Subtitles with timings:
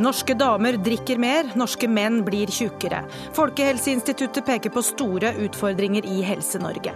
[0.00, 3.02] Norske damer drikker mer, norske menn blir tjukkere.
[3.36, 6.94] Folkehelseinstituttet peker på store utfordringer i Helse-Norge.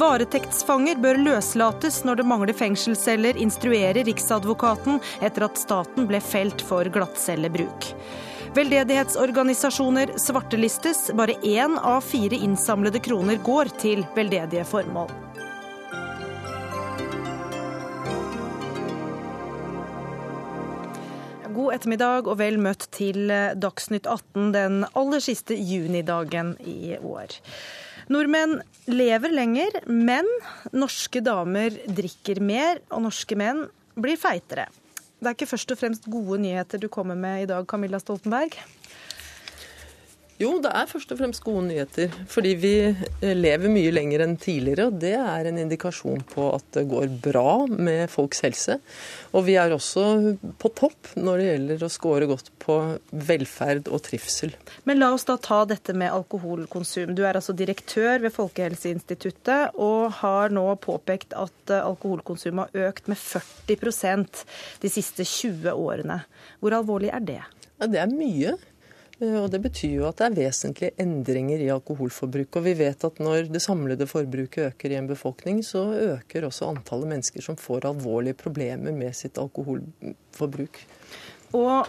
[0.00, 6.88] Varetektsfanger bør løslates når det mangler fengselsceller, instruerer Riksadvokaten etter at staten ble felt for
[6.88, 7.92] glattcellebruk.
[8.56, 11.10] Veldedighetsorganisasjoner svartelistes.
[11.14, 15.29] Bare én av fire innsamlede kroner går til veldedige formål.
[21.60, 23.28] God ettermiddag og vel møtt til
[23.60, 27.34] Dagsnytt 18 den aller siste junidagen i år.
[28.10, 30.26] Nordmenn lever lenger, men
[30.72, 33.66] norske damer drikker mer, og norske menn
[34.00, 34.70] blir feitere.
[35.20, 38.56] Det er ikke først og fremst gode nyheter du kommer med i dag, Camilla Stoltenberg?
[40.40, 42.14] Jo, det er først og fremst gode nyheter.
[42.32, 44.86] Fordi vi eh, lever mye lenger enn tidligere.
[44.88, 48.78] Og det er en indikasjon på at det går bra med folks helse.
[49.36, 50.06] Og vi er også
[50.62, 52.78] på topp når det gjelder å score godt på
[53.28, 54.56] velferd og trivsel.
[54.88, 57.12] Men la oss da ta dette med alkoholkonsum.
[57.12, 63.12] Du er altså direktør ved Folkehelseinstituttet og har nå påpekt at eh, alkoholkonsumet har økt
[63.12, 64.44] med 40%
[64.80, 66.22] de siste 20 årene.
[66.64, 67.42] Hvor alvorlig er det?
[67.76, 68.56] Ja, det er mye.
[69.20, 72.56] Eh, og Det betyr jo at det er vesentlige endringer i alkoholforbruket.
[72.60, 75.84] Og vi vet at når det samlede forbruket øker i en befolkning, så
[76.16, 80.84] øker også antallet mennesker som får alvorlige problemer med sitt alkoholforbruk.
[81.56, 81.88] Og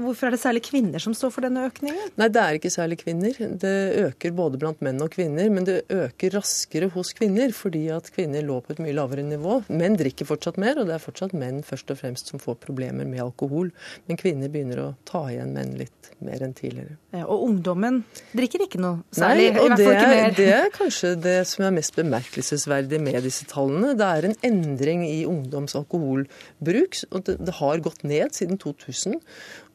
[0.00, 2.12] Hvorfor er det særlig kvinner som står for denne økningen?
[2.20, 3.36] Nei, Det er ikke særlig kvinner.
[3.60, 3.74] Det
[4.06, 8.44] øker både blant menn og kvinner, men det øker raskere hos kvinner fordi at kvinner
[8.46, 9.60] lå på et mye lavere nivå.
[9.68, 13.08] Menn drikker fortsatt mer, og det er fortsatt menn først og fremst som får problemer
[13.08, 13.72] med alkohol.
[14.08, 16.96] Men kvinner begynner å ta igjen menn litt mer enn tidligere.
[17.14, 18.02] Ja, og ungdommen
[18.36, 19.50] drikker ikke noe særlig?
[19.54, 23.94] Nei, og det er, det er kanskje det som er mest bemerkelsesverdig med disse tallene.
[23.98, 27.00] Det er en endring i ungdoms alkoholbruk.
[27.10, 29.18] og det, det har gått ned siden 2000.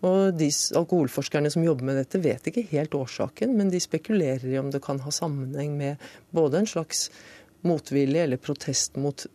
[0.06, 4.60] Og de alkoholforskerne som jobber med dette, vet ikke helt årsaken, men de spekulerer i
[4.62, 6.06] om det kan ha sammenheng med
[6.36, 7.10] både en slags
[7.66, 9.26] motvilje eller protest mot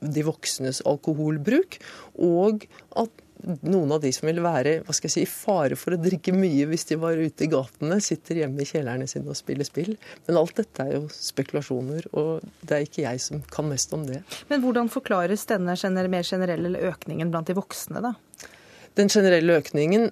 [0.00, 1.78] de voksnes alkoholbruk,
[2.22, 2.66] og
[3.00, 3.22] at
[3.66, 6.32] noen av de som vil være hva skal jeg si, i fare for å drikke
[6.34, 9.92] mye hvis de var ute i gatene, sitter hjemme i kjellerne sine og spiller spill.
[10.28, 14.06] Men alt dette er jo spekulasjoner, og det er ikke jeg som kan mest om
[14.08, 14.22] det.
[14.50, 15.76] Men hvordan forklares denne
[16.12, 18.14] mer generelle økningen blant de voksne, da?
[18.96, 20.10] Den generelle økningen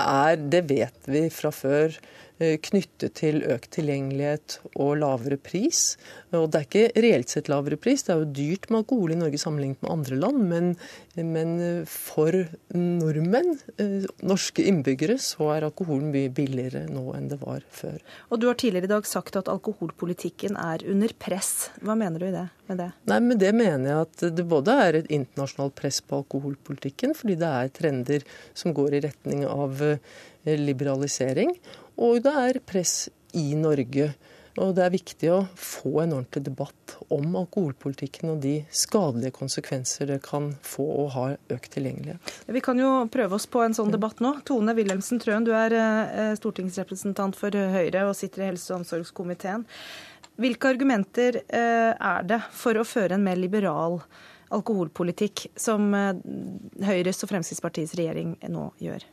[0.00, 1.96] er, det vet vi fra før,
[2.40, 5.98] knyttet til økt tilgjengelighet og lavere pris.
[6.32, 9.18] Og det er ikke reelt sett lavere pris, det er jo dyrt med alkohol i
[9.18, 10.40] Norge sammenlignet med andre land.
[10.50, 10.70] Men,
[11.16, 11.52] men
[11.90, 12.34] for
[12.76, 17.98] nordmenn, eh, norske innbyggere, så er alkoholen mye billigere nå enn det var før.
[18.30, 21.70] Og du har tidligere i dag sagt at alkoholpolitikken er under press.
[21.84, 22.90] Hva mener du i det, med det?
[23.10, 27.38] Nei, med det mener jeg at det både er et internasjonalt press på alkoholpolitikken, fordi
[27.40, 28.26] det er trender
[28.56, 29.98] som går i retning av eh,
[30.44, 31.54] liberalisering.
[32.00, 34.12] Og det er press i Norge.
[34.58, 40.10] Og det er viktig å få en ordentlig debatt om alkoholpolitikken og de skadelige konsekvenser
[40.10, 42.32] det kan få å ha økt tilgjengelighet.
[42.50, 44.34] Vi kan jo prøve oss på en sånn debatt nå.
[44.48, 49.64] Tone Wilhelmsen Trøen, du er eh, stortingsrepresentant for Høyre og sitter i helse- og omsorgskomiteen.
[50.40, 54.00] Hvilke argumenter eh, er det for å føre en mer liberal
[54.50, 56.12] alkoholpolitikk, som eh,
[56.90, 59.06] Høyres og Fremskrittspartiets regjering nå gjør?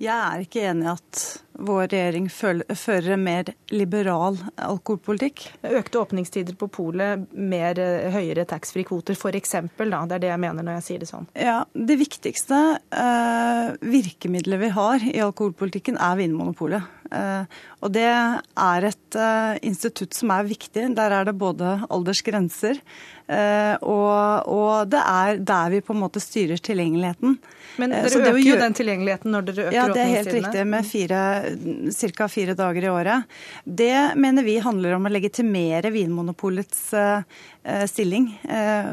[0.00, 1.22] Jeg er ikke enig i at
[1.60, 5.42] vår regjering fører en mer liberal alkoholpolitikk.
[5.76, 9.52] Økte åpningstider på polet, mer eh, høyere taxfree-kvoter f.eks.
[9.76, 11.28] Det er det jeg mener når jeg sier det sånn.
[11.36, 12.62] Ja, Det viktigste
[12.96, 16.88] eh, virkemidlet vi har i alkoholpolitikken er Vinmonopolet.
[17.10, 20.88] Eh, og det er et eh, institutt som er viktig.
[20.96, 22.80] Der er det både aldersgrenser,
[23.30, 27.36] og, og det er der vi på en måte styrer tilgjengeligheten.
[27.80, 31.94] Men dere øker jo den tilgjengeligheten når dere øker Ja, det er helt riktig, med
[31.94, 32.28] ca.
[32.28, 33.36] fire dager i året.
[33.64, 36.88] Det mener vi handler om å legitimere Vinmonopolets
[37.92, 38.32] stilling.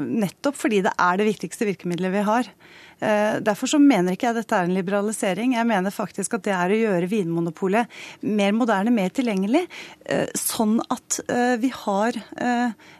[0.07, 2.51] Nettopp fordi det er det viktigste virkemidlet vi har.
[2.99, 5.53] Eh, derfor så mener ikke jeg dette er en liberalisering.
[5.57, 9.65] Jeg mener faktisk at det er å gjøre Vinmonopolet mer moderne, mer tilgjengelig.
[10.05, 12.15] Eh, sånn at eh, vi har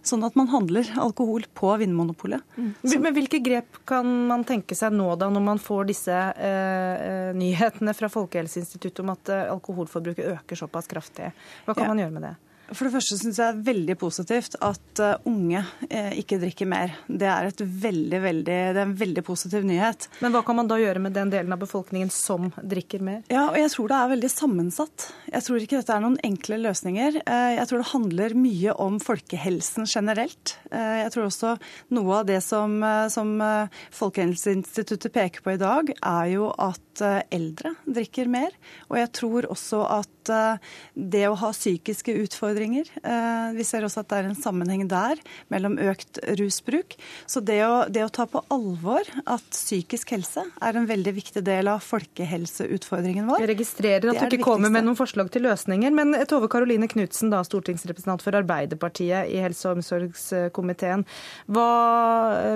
[0.05, 2.43] Sånn at man handler alkohol på Vinmonopolet.
[2.55, 2.69] Mm.
[3.03, 7.95] Men hvilke grep kan man tenke seg nå da, når man får disse eh, nyhetene
[7.97, 11.31] fra Folkehelseinstituttet om at alkoholforbruket øker såpass kraftig?
[11.65, 11.91] Hva kan ja.
[11.91, 12.33] man gjøre med det?
[12.73, 16.67] For det første syns jeg det er veldig positivt at eh, unge eh, ikke drikker
[16.69, 16.95] mer.
[17.07, 20.09] Det er, veldig, veldig, det er, en veldig positiv nyhet.
[20.23, 23.21] Men hva kan man da gjøre med den delen av befolkningen som drikker mer?
[23.31, 25.07] Ja, og Jeg tror det er veldig sammensatt.
[25.31, 27.21] Jeg tror ikke dette er noen enkle løsninger.
[27.23, 30.57] Eh, jeg tror det handler mye om folkehelsen generelt.
[30.71, 31.53] Jeg tror også
[31.95, 32.79] noe av det som,
[33.11, 33.29] som
[33.95, 38.53] Folkehelseinstituttet peker på i dag, er jo at at eh, eldre drikker mer.
[38.89, 42.89] Og jeg tror også at eh, det å ha psykiske utfordringer
[43.55, 45.19] Vi ser også at det er en sammenheng der
[45.53, 46.97] mellom økt rusbruk.
[47.29, 51.43] Så det å, det å ta på alvor at psykisk helse er en veldig viktig
[51.45, 55.93] del av folkehelseutfordringen vår Jeg registrerer at du ikke kommer med noen forslag til løsninger.
[55.95, 61.05] Men Tove Karoline Knutsen, stortingsrepresentant for Arbeiderpartiet i helse- og omsorgskomiteen.
[61.51, 61.69] Hva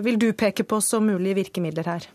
[0.06, 2.10] vil du peke på som mulige virkemidler her?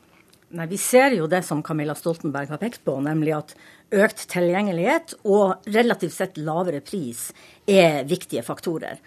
[0.55, 3.55] Nei, Vi ser jo det som Camilla Stoltenberg har pekt på, nemlig at
[3.91, 7.33] økt tilgjengelighet og relativt sett lavere pris
[7.67, 9.01] er viktige faktorer.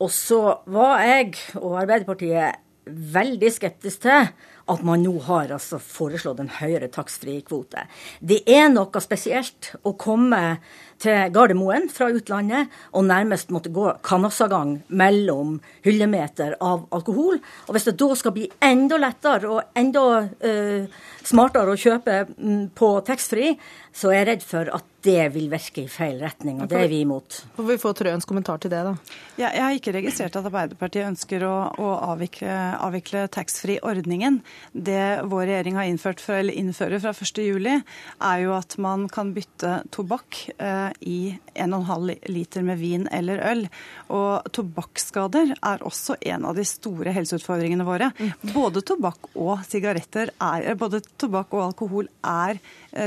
[0.00, 0.40] Og så
[0.72, 4.30] var jeg og Arbeiderpartiet veldig skeptisk til
[4.66, 7.86] at man nå har altså foreslått en høyere takstfri-kvote.
[8.18, 10.58] Det er noe spesielt å komme
[11.02, 17.38] til Gardermoen fra utlandet og nærmest måtte gå kanassagang mellom hyllemeter av alkohol.
[17.66, 22.66] Og hvis det da skal bli enda lettere og enda uh, smartere å kjøpe um,
[22.74, 23.56] på taxfree,
[23.96, 26.90] så er jeg redd for at det vil virke i feil retning, og det er
[26.90, 27.38] vi imot.
[27.56, 28.94] Får vi få Trøens kommentar til det, da?
[29.38, 32.50] Ja, jeg har ikke registrert at Arbeiderpartiet ønsker å, å avvikle,
[32.82, 34.40] avvikle taxfree-ordningen.
[34.72, 37.82] Det vår regjering har innført for, eller innfører fra 1.7,
[38.30, 41.18] er jo at man kan bytte tobakk eh, i
[41.54, 43.64] 1,5 liter med vin eller øl.
[44.12, 48.12] Og tobakksskader er også en av de store helseutfordringene våre.
[48.18, 48.52] Mm.
[48.54, 52.60] Både tobakk og sigaretter er, både tobakk og alkohol er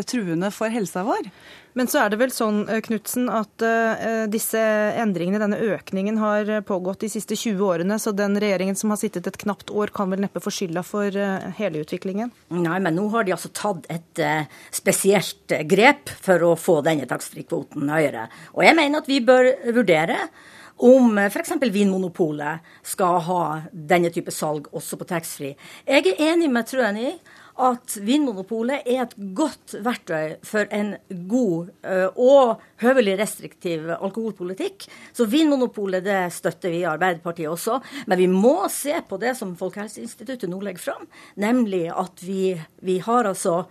[0.09, 1.29] truende for helsa vår.
[1.77, 4.59] Men så er det vel sånn eh, Knutsen, at uh, disse
[4.99, 7.99] endringene, denne økningen, har pågått de siste 20 årene.
[8.01, 11.13] Så den regjeringen som har sittet et knapt år, kan vel neppe få skylda for
[11.59, 12.33] hele utviklingen?
[12.55, 14.21] Nei, men nå har de altså tatt et
[14.75, 18.27] spesielt grep for å få denne takstfrikvoten høyere.
[18.57, 20.23] Og jeg mener at vi bør vurdere
[20.79, 21.51] om f.eks.
[21.71, 25.57] Vinmonopolet skal ha denne type salg også på taxfree.
[25.87, 27.11] Jeg er enig med Trøen i
[27.59, 30.93] at Vinmonopolet er et godt verktøy for en
[31.29, 34.87] god eh, og høvelig restriktiv alkoholpolitikk.
[35.15, 37.79] Så Vinmonopolet det støtter vi i Arbeiderpartiet også.
[38.07, 41.09] Men vi må se på det som Folkehelseinstituttet nå legger fram,
[41.39, 42.53] nemlig at vi,
[42.85, 43.61] vi har altså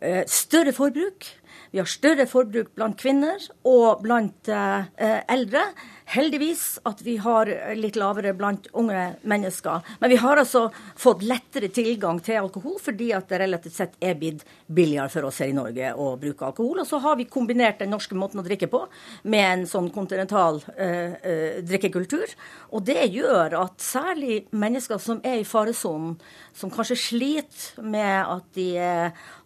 [0.00, 1.26] eh, større forbruk.
[1.72, 5.66] Vi har større forbruk blant kvinner og blant eh, eldre.
[6.06, 9.82] Heldigvis at vi har litt lavere blant unge mennesker.
[9.98, 14.14] Men vi har altså fått lettere tilgang til alkohol fordi at det relativt sett er
[14.18, 16.78] blitt billigere for oss her i Norge å bruke alkohol.
[16.84, 18.84] Og så har vi kombinert den norske måten å drikke på
[19.26, 22.36] med en sånn kontinental uh, uh, drikkekultur.
[22.70, 26.14] Og det gjør at særlig mennesker som er i faresonen,
[26.56, 28.70] som kanskje sliter med at de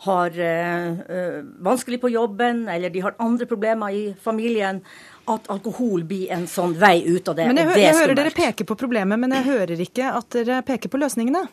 [0.05, 0.37] har
[1.67, 4.79] vanskelig på jobben, eller de har andre problemer i familien,
[5.35, 7.49] at alkohol blir en sånn vei ut av det.
[7.51, 10.63] Men Jeg, hø jeg hører dere peker på problemet, men jeg hører ikke at dere
[10.67, 11.47] peker på løsningene.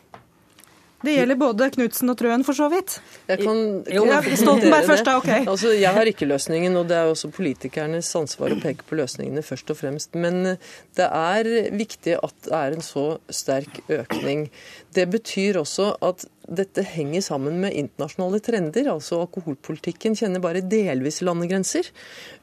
[0.98, 2.96] Det gjelder både Knutsen og Trøen, for så vidt.
[3.28, 4.02] Jeg kan jo,
[4.40, 5.14] Stoltenberg først, da.
[5.20, 5.28] ok.
[5.52, 9.44] Altså, jeg har ikke løsningen, og det er også politikernes ansvar å peke på løsningene
[9.46, 10.18] først og fremst.
[10.18, 10.56] Men
[10.98, 14.48] det er viktig at det er en så sterk økning.
[14.96, 18.88] Det betyr også at dette henger sammen med internasjonale trender.
[18.92, 21.90] altså Alkoholpolitikken kjenner bare delvis landegrenser.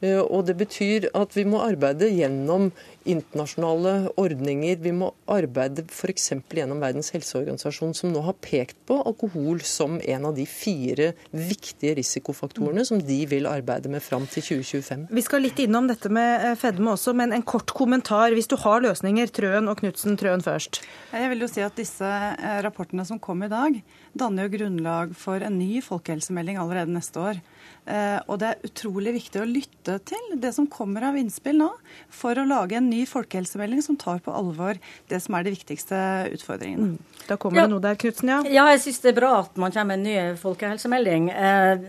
[0.00, 2.70] Eh, og det betyr at vi må arbeide gjennom
[3.08, 4.76] internasjonale ordninger.
[4.82, 6.30] Vi må arbeide f.eks.
[6.52, 11.96] gjennom Verdens helseorganisasjon, som nå har pekt på alkohol som en av de fire viktige
[11.98, 15.06] risikofaktorene som de vil arbeide med fram til 2025.
[15.16, 18.34] Vi skal litt innom dette med eh, fedme også, men en kort kommentar.
[18.36, 20.82] Hvis du har løsninger, Trøen og Knutsen, Trøen først.
[21.12, 23.80] Jeg vil jo si at disse eh, rapportene som kom i dag,
[24.16, 27.44] danner jo grunnlag for en ny folkehelsemelding allerede neste år.
[27.86, 31.68] Eh, og det er utrolig viktig å lytte til det som kommer av innspill nå,
[32.10, 35.98] for å lage en ny folkehelsemelding som tar på alvor det som er de viktigste
[36.34, 36.96] utfordringene.
[36.96, 37.20] Mm.
[37.28, 37.66] Da kommer ja.
[37.66, 38.40] det noe der, Knutsen, ja?
[38.50, 41.28] Ja, jeg syns det er bra at man kommer med en ny folkehelsemelding.
[41.30, 41.86] Eh,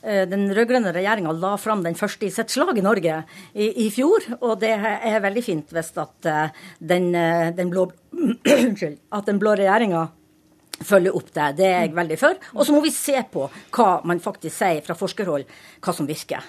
[0.00, 3.20] eh, den rød-grønne regjeringa la fram den første i sitt slag i Norge
[3.52, 6.30] i, i, fjor, og det er veldig fint hvis at
[6.78, 7.90] den, den blå
[9.16, 10.08] at den blå regjeringa
[10.86, 11.48] følge opp det.
[11.60, 12.38] Det er jeg veldig for.
[12.56, 13.46] Og så må vi se på
[13.76, 15.44] hva man faktisk sier fra forskerhold,
[15.84, 16.44] hva som virker.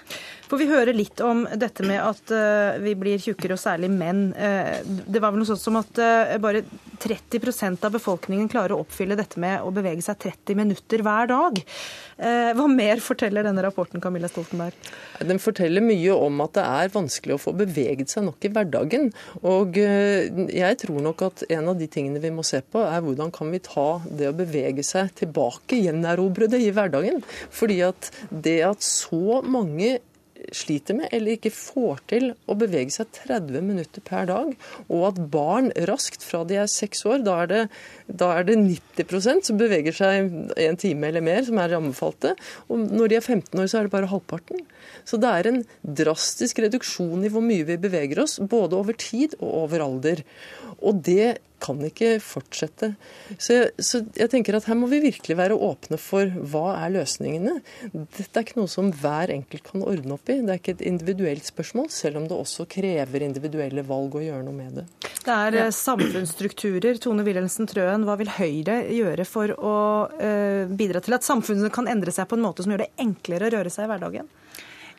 [0.52, 4.34] For vi hører litt om dette med at uh, vi blir tjukkere, og særlig menn.
[4.36, 6.66] Uh, det var vel noe sånt som at uh, bare
[7.00, 11.62] 30% av befolkningen klarer å oppfylle dette med å bevege seg 30 minutter hver dag.
[12.22, 14.76] Hva mer forteller denne rapporten, Camilla Stoltenberg?
[15.26, 19.10] Den forteller mye om at det er vanskelig å få beveget seg nok i hverdagen.
[19.42, 23.34] Og jeg tror nok at en av de tingene vi må se på, er hvordan
[23.34, 27.26] kan vi ta det å bevege seg tilbake, gjenerobre det i hverdagen.
[27.50, 29.96] Fordi at det at så mange
[30.56, 34.54] sliter med eller ikke får til å bevege seg 30 minutter per dag,
[34.88, 37.62] og at barn raskt fra de er seks år, da er det,
[38.08, 42.34] da er det 90% som beveger seg en time eller mer, som er anbefalte.
[42.72, 44.66] Og når de er 15 år, så er det bare halvparten.
[45.08, 45.62] Så det er en
[46.02, 50.26] drastisk reduksjon i hvor mye vi beveger oss, både over tid og over alder.
[50.82, 52.94] Og det kan ikke fortsette.
[53.38, 57.60] Så så jeg, tenker at her må vi virkelig være åpne for hva er løsningene.
[57.92, 60.40] Dette er ikke noe som hver enkelt kan ordne opp i.
[60.42, 64.46] Det er ikke et individuelt spørsmål, selv om det også krever individuelle valg å gjøre
[64.48, 64.88] noe med det.
[65.22, 65.66] Det er ja.
[65.68, 67.00] Eh, samfunnsstrukturer.
[67.02, 69.78] Tone Wilhelmsen Trøen, hva vil Høyre gjøre for å
[70.10, 73.50] uh, bidra til at samfunnet kan endre seg på en måte som gjør det enklere
[73.50, 74.30] å røre seg i hverdagen?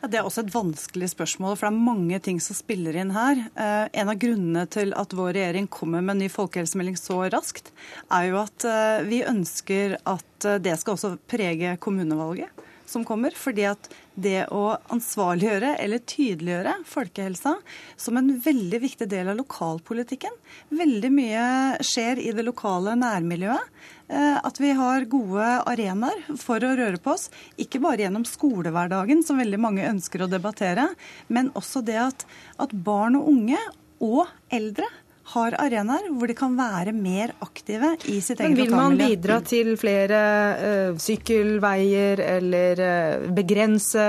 [0.03, 3.13] Ja, Det er også et vanskelig spørsmål, for det er mange ting som spiller inn
[3.15, 3.39] her.
[3.55, 7.71] Eh, en av grunnene til at vår regjering kommer med en ny folkehelsemelding så raskt,
[8.11, 12.51] er jo at eh, vi ønsker at eh, det skal også prege kommunevalget
[12.85, 13.31] som kommer.
[13.31, 17.55] fordi at det å ansvarliggjøre eller tydeliggjøre folkehelsa
[17.95, 20.35] som en veldig viktig del av lokalpolitikken
[20.69, 21.45] Veldig mye
[21.81, 23.71] skjer i det lokale nærmiljøet.
[24.11, 27.29] Eh, at vi har gode arenaer for å røre på oss.
[27.61, 30.89] Ikke bare gjennom skolehverdagen, som veldig mange ønsker å debattere,
[31.31, 32.27] men også det at,
[32.59, 33.61] at barn og unge
[34.03, 34.89] og eldre
[35.31, 38.65] har arenaer hvor de kan være mer aktive i sitt eget lokalmiljø.
[38.65, 40.19] Vil man bidra til flere
[40.59, 44.03] uh, sykkelveier eller uh, begrense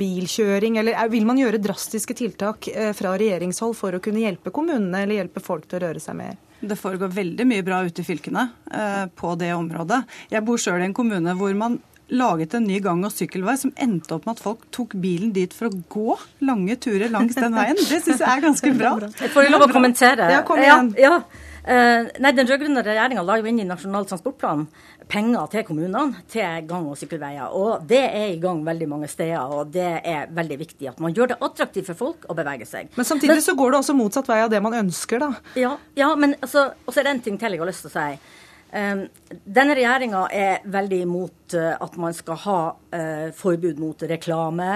[0.00, 5.04] bilkjøring, eller vil man gjøre drastiske tiltak uh, fra regjeringshold for å kunne hjelpe kommunene
[5.04, 6.34] eller hjelpe folk til å røre seg mer?
[6.60, 8.50] Det foregår veldig mye bra ute i fylkene
[9.16, 10.02] på det området.
[10.32, 11.78] Jeg bor sjøl i en kommune hvor man
[12.10, 15.52] laget en ny gang- og sykkelvei som endte opp med at folk tok bilen dit
[15.54, 17.78] for å gå lange turer langs den veien.
[17.78, 18.96] Det syns jeg er ganske bra.
[19.20, 20.30] Jeg får lov å kommentere.
[20.34, 20.92] Ja, kom igjen.
[20.98, 21.46] Ja, ja.
[21.60, 24.64] Uh, nei, Den rød-grønne regjeringa la jo inn i Nasjonal transportplan
[25.10, 27.52] penger til kommunene til gang- og sykkelveier.
[27.56, 31.14] Og det er i gang veldig mange steder, og det er veldig viktig at man
[31.16, 32.92] gjør det attraktivt for folk å bevege seg.
[32.96, 35.32] Men samtidig men, så går det også motsatt vei av det man ønsker, da.
[35.58, 37.92] Ja, ja men altså, og så er det en ting til jeg har lyst til
[37.92, 38.36] å si.
[38.70, 39.06] Um,
[39.50, 44.68] denne regjeringa er veldig imot uh, at man skal ha uh, forbud mot reklame.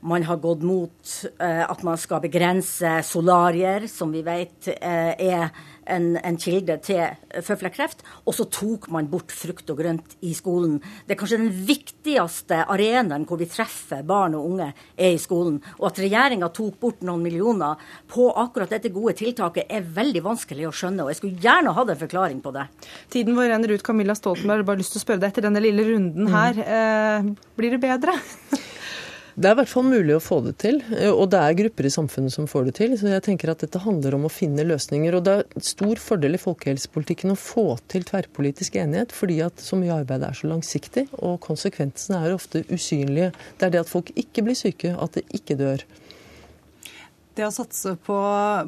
[0.00, 5.50] Man har gått mot uh, at man skal begrense solarier, som vi vet er
[5.88, 8.04] en, en kilde til føflekkreft.
[8.26, 10.78] Og så tok man bort frukt og grønt i skolen.
[11.06, 15.60] Det er kanskje den viktigste arenaen hvor vi treffer barn og unge, er i skolen.
[15.78, 17.80] Og at regjeringa tok bort noen millioner
[18.10, 21.04] på akkurat dette gode tiltaket, er veldig vanskelig å skjønne.
[21.04, 22.68] Og jeg skulle gjerne hatt en forklaring på det.
[23.12, 23.84] Tiden vår renner ut.
[23.84, 26.58] Camilla Stoltenberg, bare lyst til å spørre deg etter denne lille runden her.
[26.58, 27.32] Mm.
[27.38, 28.18] Eh, blir det bedre?
[29.38, 30.80] Det er i hvert fall mulig å få det til,
[31.12, 32.96] og det er grupper i samfunnet som får det til.
[32.98, 35.14] Så jeg tenker at dette handler om å finne løsninger.
[35.14, 39.78] Og det er stor fordel i folkehelsepolitikken å få til tverrpolitisk enighet, fordi at så
[39.78, 43.30] mye arbeid er så langsiktig, og konsekvensene er ofte usynlige.
[43.60, 45.86] Det er det at folk ikke blir syke, at det ikke dør.
[47.38, 48.14] Det å satse på,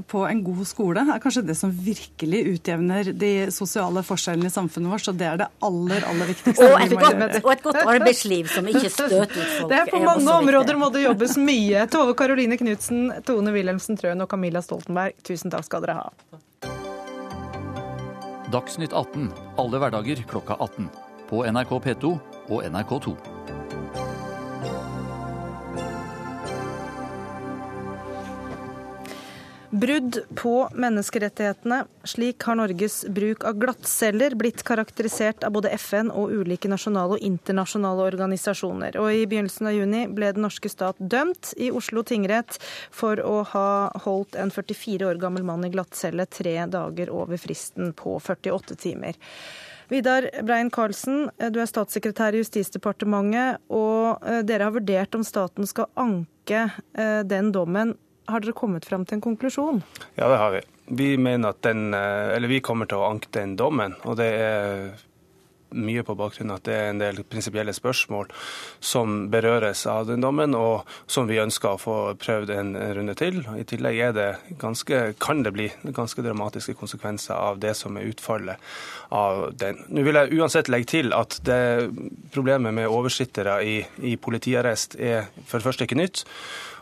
[0.06, 4.92] på, en god skole er kanskje det som virkelig utjevner de sosiale forskjellene i samfunnet
[4.92, 5.02] vårt.
[5.08, 6.68] Så det er det aller, aller viktigste.
[6.68, 9.72] Og et, godt, og et godt, arbeidsliv som ikke støter ut folk.
[9.72, 11.82] Det er På mange områder må det jobbes mye.
[11.90, 16.38] Tove Karoline Knutsen, Tone Wilhelmsen Trøen og Camilla Stoltenberg, tusen takk skal dere ha.
[18.54, 20.86] Dagsnytt 18 alle hverdager klokka 18.
[21.26, 22.14] På NRK P2
[22.54, 23.18] og NRK2.
[29.80, 31.84] Brudd på menneskerettighetene.
[32.04, 37.25] Slik har Norges bruk av glattceller blitt karakterisert av både FN og ulike nasjonale og
[37.25, 38.99] internasjonale organisasjoner.
[39.00, 42.58] Og I begynnelsen av juni ble den norske stat dømt i Oslo tingrett
[42.92, 43.70] for å ha
[44.04, 49.16] holdt en 44 år gammel mann i glattcelle tre dager over fristen på 48 timer.
[49.88, 55.66] Vidar Brein Karlsen, du er statssekretær i Justisdepartementet, og eh, dere har vurdert om staten
[55.66, 57.96] skal anke eh, den dommen
[58.32, 59.82] har dere kommet fram til en konklusjon?
[60.16, 60.64] Ja, det har vi.
[61.00, 63.96] Vi, mener at den, eh, eller vi kommer til å anke den dommen.
[64.04, 64.90] og det er
[65.76, 68.30] mye på bakgrunn at det er en del prinsipielle spørsmål
[68.82, 73.42] som berøres av den dommen, og som vi ønsker å få prøvd en runde til.
[73.58, 74.28] I tillegg det
[74.60, 78.72] ganske, kan det bli ganske dramatiske konsekvenser av det som er utfallet
[79.14, 79.84] av den.
[79.90, 81.90] Nå vil jeg uansett legge til at det
[82.34, 86.25] problemet med oversittere i, i politiarrest er for det første ikke nytt.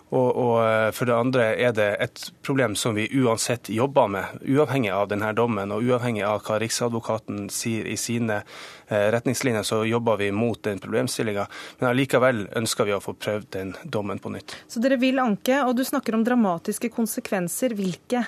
[0.09, 4.41] Og, og, eh, for det andre er det et problem som vi uansett jobber med,
[4.49, 8.41] uavhengig av denne dommen og uavhengig av hva Riksadvokaten sier i sine
[8.89, 11.47] retningslinjer, så jobber vi mot den problemstillinga.
[11.79, 14.57] Men allikevel ønsker vi å få prøvd den dommen på nytt.
[14.69, 17.77] Så dere vil anke, og du snakker om dramatiske konsekvenser.
[17.79, 18.25] Hvilke?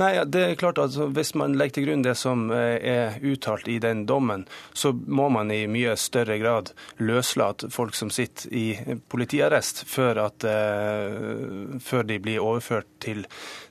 [0.00, 3.18] Nei, det er klart at altså, Hvis man legger til grunn det som eh, er
[3.24, 8.52] uttalt i den dommen, så må man i mye større grad løslate folk som sitter
[8.54, 8.66] i
[9.10, 13.24] politiarrest, før at Eh, før de blir overført til,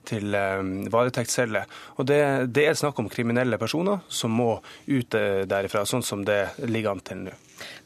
[0.07, 0.61] til eh,
[0.93, 1.63] varetektscelle.
[1.97, 2.19] Og det,
[2.55, 6.93] det, er snakk om kriminelle personer som må ut eh, derifra, sånn som det ligger
[6.93, 7.37] an til nå.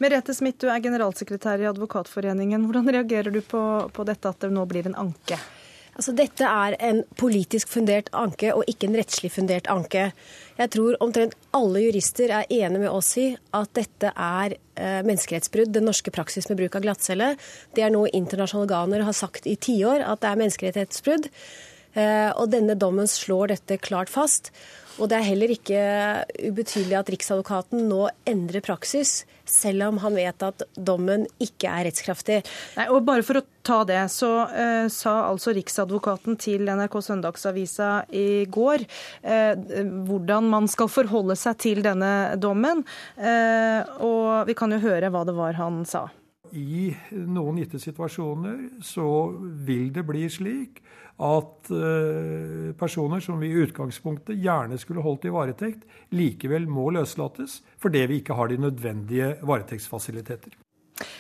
[0.02, 2.66] Merete Smith, du er generalsekretær i Advokatforeningen.
[2.66, 3.62] Hvordan reagerer du på,
[3.94, 5.38] på dette at det nå blir en anke?
[5.98, 10.12] Altså, dette er en politisk fundert anke og ikke en rettslig fundert anke.
[10.60, 15.74] Jeg tror omtrent alle jurister er enige med oss i at dette er eh, menneskerettsbrudd,
[15.74, 17.32] den norske praksis med bruk av glattcelle.
[17.74, 21.32] Det er noe internasjonale organer har sagt i tiår, at det er menneskerettighetsbrudd.
[21.98, 24.52] Eh, og denne dommen slår dette klart fast.
[24.98, 25.82] Og det er heller ikke
[26.50, 32.40] ubetydelig at Riksadvokaten nå endrer praksis, selv om han vet at dommen ikke er rettskraftig.
[32.80, 37.92] Nei, og bare for å ta det, så uh, sa altså Riksadvokaten til NRK Søndagsavisa
[38.10, 39.54] i går uh,
[40.10, 42.84] hvordan man skal forholde seg til denne dommen.
[43.20, 46.08] Uh, og vi kan jo høre hva det var han sa.
[46.56, 49.08] I noen gitte situasjoner så
[49.68, 50.80] vil det bli slik
[51.18, 57.62] at eh, personer som vi i utgangspunktet gjerne skulle holdt i varetekt, likevel må løslates
[57.82, 60.54] fordi vi ikke har de nødvendige varetektsfasiliteter.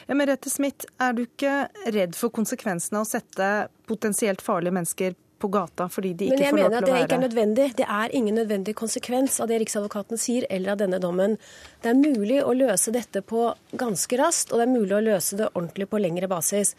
[0.07, 3.49] Ja, Merete Smith, er du ikke redd for konsekvensene av å sette
[3.89, 6.73] potensielt farlige mennesker på gata fordi de ikke får lov til å være Men jeg
[6.73, 7.67] mener at det ikke er nødvendig.
[7.77, 11.37] Det er ingen nødvendig konsekvens av det Riksadvokaten sier eller av denne dommen.
[11.83, 15.37] Det er mulig å løse dette på ganske raskt, og det er mulig å løse
[15.37, 16.73] det ordentlig på lengre basis.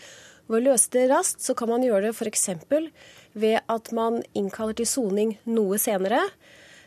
[0.49, 2.49] Ved å løse det raskt, så kan man gjøre det f.eks.
[3.39, 6.23] ved at man innkaller til soning noe senere.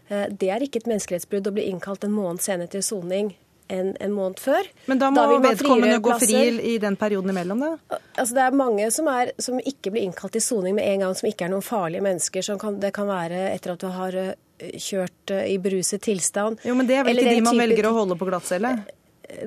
[0.10, 3.36] Eh, det er ikke et menneskerettsbrudd å bli innkalt en måned senere til soning
[3.72, 4.68] enn en måned før.
[4.91, 6.41] Men da må da vedkommende gå fri
[6.74, 8.00] i den perioden imellom, da?
[8.20, 11.18] Altså, det er mange som, er, som ikke blir innkalt til soning med en gang,
[11.18, 12.50] som ikke er noen farlige mennesker.
[12.60, 14.34] Kan, det kan være etter at du har eh,
[14.75, 16.65] kjørt eh, i beruset tilstand.
[16.68, 17.63] Jo, Men det er vel ikke de man type...
[17.63, 18.75] velger å holde på glattcelle?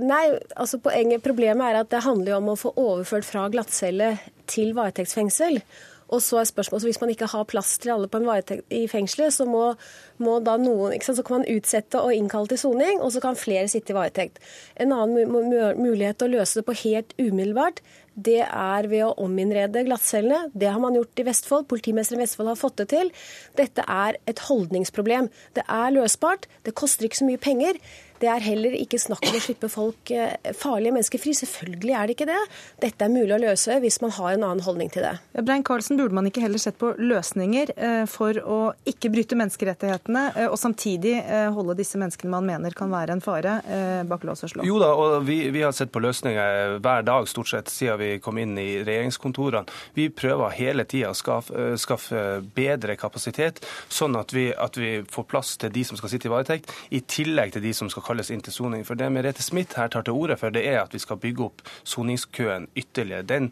[0.00, 0.26] Nei,
[0.56, 4.14] altså poenget, Problemet er at det handler om å få overført fra glattcelle
[4.50, 5.60] til varetektsfengsel.
[6.12, 8.72] Og så er spørsmålet, så Hvis man ikke har plass til alle på en varetekt
[8.72, 9.74] i fengselet, så må,
[10.18, 13.22] må da noen, ikke sant, så kan man utsette og innkalle til soning, og så
[13.24, 14.38] kan flere sitte i varetekt.
[14.76, 15.32] En annen
[15.80, 17.80] mulighet å løse det på helt umiddelbart,
[18.14, 20.50] det er ved å ominnrede glattcellene.
[20.54, 21.68] Det har man gjort i Vestfold.
[21.70, 23.12] Politimesteren i Vestfold har fått det til.
[23.58, 25.30] Dette er et holdningsproblem.
[25.58, 26.48] Det er løsbart.
[26.66, 27.80] Det koster ikke så mye penger.
[28.24, 31.34] Det er heller ikke snakk om å slippe folk, eh, farlige mennesker fri.
[31.36, 32.40] Selvfølgelig er det ikke det.
[32.80, 35.18] Dette er mulig å løse hvis man har en annen holdning til det.
[35.44, 40.24] Brein Karlsen, burde man ikke heller sett på løsninger eh, for å ikke bryte menneskerettighetene,
[40.36, 41.14] eh, og samtidig
[41.54, 43.54] holde disse menneskene man mener kan være en fare,
[44.08, 44.64] bak lås og slå?
[44.66, 48.03] Jo da, og vi, vi, har sett på løsninger hver dag stort sett siden vi
[48.24, 49.70] kom inn i regjeringskontorene.
[49.96, 52.22] Vi prøver hele tida å skaffe, skaffe,
[52.56, 53.62] bedre kapasitet,
[53.92, 57.00] sånn at vi, at vi får plass til de som skal sitte i varetekt, i
[57.00, 58.84] tillegg til de som skal kalles inn til soning.
[58.86, 61.48] For det Merete Smith her tar til orde for, det er at vi skal bygge
[61.48, 63.26] opp soningskøen ytterligere.
[63.28, 63.50] Den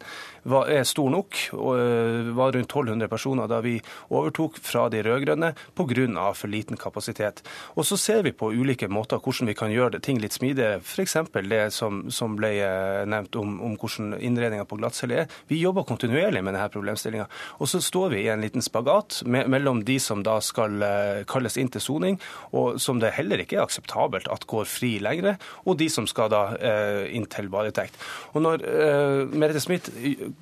[0.49, 3.77] var, er stor nok, og øh, var rundt 1200 personer da vi
[4.09, 6.31] overtok fra de rød-grønne pga.
[6.33, 7.41] for liten kapasitet.
[7.75, 10.81] Og så ser vi på ulike måter hvordan vi kan gjøre ting litt smidigere.
[10.81, 11.17] F.eks.
[11.33, 15.27] det som, som, ble øh, nevnt om, om hvordan innredninga på glattcelle er.
[15.47, 17.27] Vi jobber kontinuerlig med denne problemstillinga.
[17.59, 21.23] Og så står vi i en liten spagat med, mellom de som da skal uh,
[21.29, 22.19] kalles inn til soning,
[22.51, 26.31] og som det heller ikke er akseptabelt at går fri lengre, og de som skal
[26.33, 27.97] da eh, inn til varetekt.
[28.33, 29.91] Og når eh, Merete Smith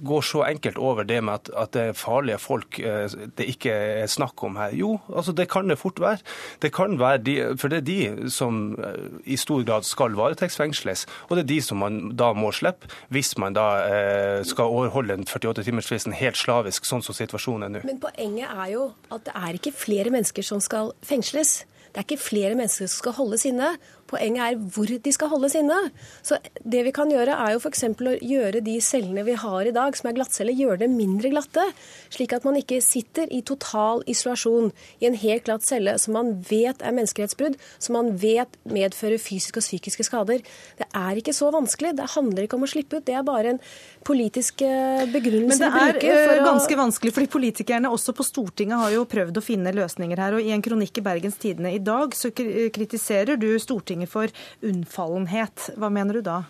[0.04, 3.72] går så enkelt over det med at, at det er farlige folk eh, det ikke
[3.72, 4.76] er snakk om her.
[4.76, 6.18] Jo, altså det kan det fort være.
[6.62, 11.06] Det kan være de, for det er de som eh, i stor grad skal varetektsfengsles,
[11.30, 15.18] og det er de som man da må slippe hvis man da eh, skal overholde
[15.20, 17.84] den 48-timersfristen helt slavisk, sånn som situasjonen er nå.
[17.88, 21.62] Men poenget er jo at det er ikke flere mennesker som skal fengsles.
[21.92, 23.74] Det er ikke flere mennesker som skal holdes inne.
[24.12, 25.78] Poenget er hvor de skal holdes inne.
[26.26, 27.86] Så det vi kan gjøre, er jo f.eks.
[27.88, 31.64] å gjøre de cellene vi har i dag, som er glattceller, gjøre dem mindre glatte.
[32.12, 36.34] Slik at man ikke sitter i total isolasjon i en helt glatt celle som man
[36.50, 40.44] vet er menneskerettsbrudd, som man vet medfører fysiske og psykiske skader.
[40.80, 41.96] Det er ikke så vanskelig.
[42.00, 43.08] Det handler ikke om å slippe ut.
[43.08, 43.62] Det er bare en
[44.08, 45.96] politisk eh, begrunnelse vi bruker.
[45.96, 49.46] Men det er eh, ganske vanskelig, fordi politikerne også på Stortinget har jo prøvd å
[49.46, 50.38] finne løsninger her.
[50.38, 54.28] og I en kronikk i Bergens Tidende i dag så kritiserer du Stortinget Stortinget for
[54.62, 55.72] unnfallenhet.
[55.78, 56.44] Hva mener du da?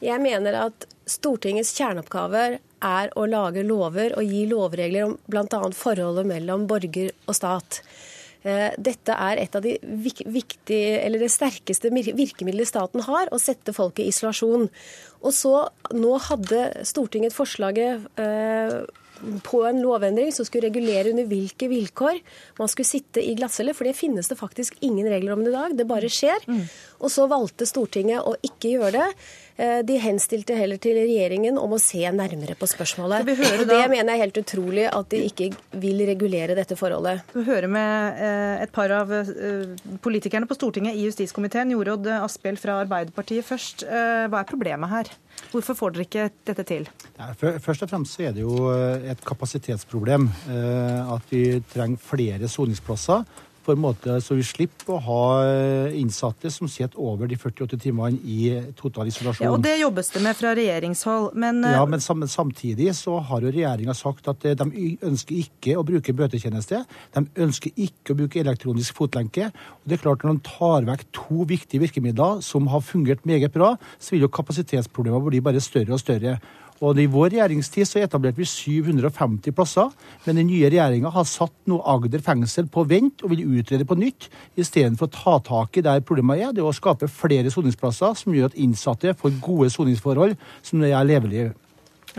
[0.00, 5.70] Jeg mener at Stortingets kjerneoppgaver er å lage lover og gi lovregler om bl.a.
[5.72, 7.82] forholdet mellom borger og stat.
[8.44, 13.72] Eh, dette er et av de viktige, eller det sterkeste virkemidlet staten har, å sette
[13.72, 14.68] folk i isolasjon.
[15.24, 18.84] Og så, Nå hadde Stortinget forslaget eh,
[19.46, 22.20] på en lovendring som skulle regulere under hvilke vilkår
[22.58, 23.74] man skulle sitte i glattcelle.
[23.76, 25.76] For det finnes det faktisk ingen regler om i dag.
[25.76, 26.44] Det bare skjer.
[26.48, 26.64] Mm.
[27.00, 29.08] Og så valgte Stortinget å ikke gjøre det.
[29.56, 33.28] Eh, de henstilte heller til regjeringen om å se nærmere på spørsmålet.
[33.60, 37.22] Og det mener jeg er helt utrolig at de ikke vil regulere dette forholdet.
[37.36, 41.70] Vi hører med eh, et par av eh, politikerne på Stortinget i justiskomiteen.
[41.70, 43.86] Jorodd Asphjell fra Arbeiderpartiet først.
[43.86, 45.12] Hva er problemet her?
[45.52, 46.90] Hvorfor får dere ikke dette til?
[47.14, 50.26] Ja, først og fremst er det jo et kapasitetsproblem.
[51.14, 53.26] At vi trenger flere soningsplasser
[53.64, 57.78] på en måte så vi slipper å ha eh, innsatte som sitter over de 48
[57.80, 59.46] timene i total isolasjon.
[59.46, 63.44] Ja, og Det jobbes det med fra regjeringshold, men Ja, eh, men samtidig så har
[63.44, 66.84] jo regjeringa sagt at eh, de ønsker ikke å bruke bøtetjeneste.
[67.16, 69.50] De ønsker ikke å bruke elektronisk fotlenke.
[69.50, 73.52] Og det er klart Når de tar vekk to viktige virkemidler som har fungert meget
[73.52, 76.38] bra, så vil jo kapasitetsproblemene bli bare større og større.
[76.84, 79.90] Og I vår regjeringstid så etablerte vi 750 plasser,
[80.26, 83.96] men den nye regjeringa har satt nå Agder fengsel på vent og vil utrede på
[83.98, 84.28] nytt,
[84.60, 86.52] istedenfor å ta tak i der problemet er.
[86.52, 90.92] Det er å skape flere soningsplasser som gjør at innsatte får gode soningsforhold som det
[90.92, 91.52] er levelige.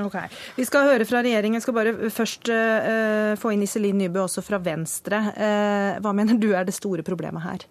[0.01, 0.17] Ok.
[0.57, 1.55] Vi skal høre fra regjeringen.
[1.55, 5.21] Jeg skal bare først uh, få inn Iselin Nybø også fra Venstre.
[5.37, 7.63] Uh, hva mener du er det store problemet her?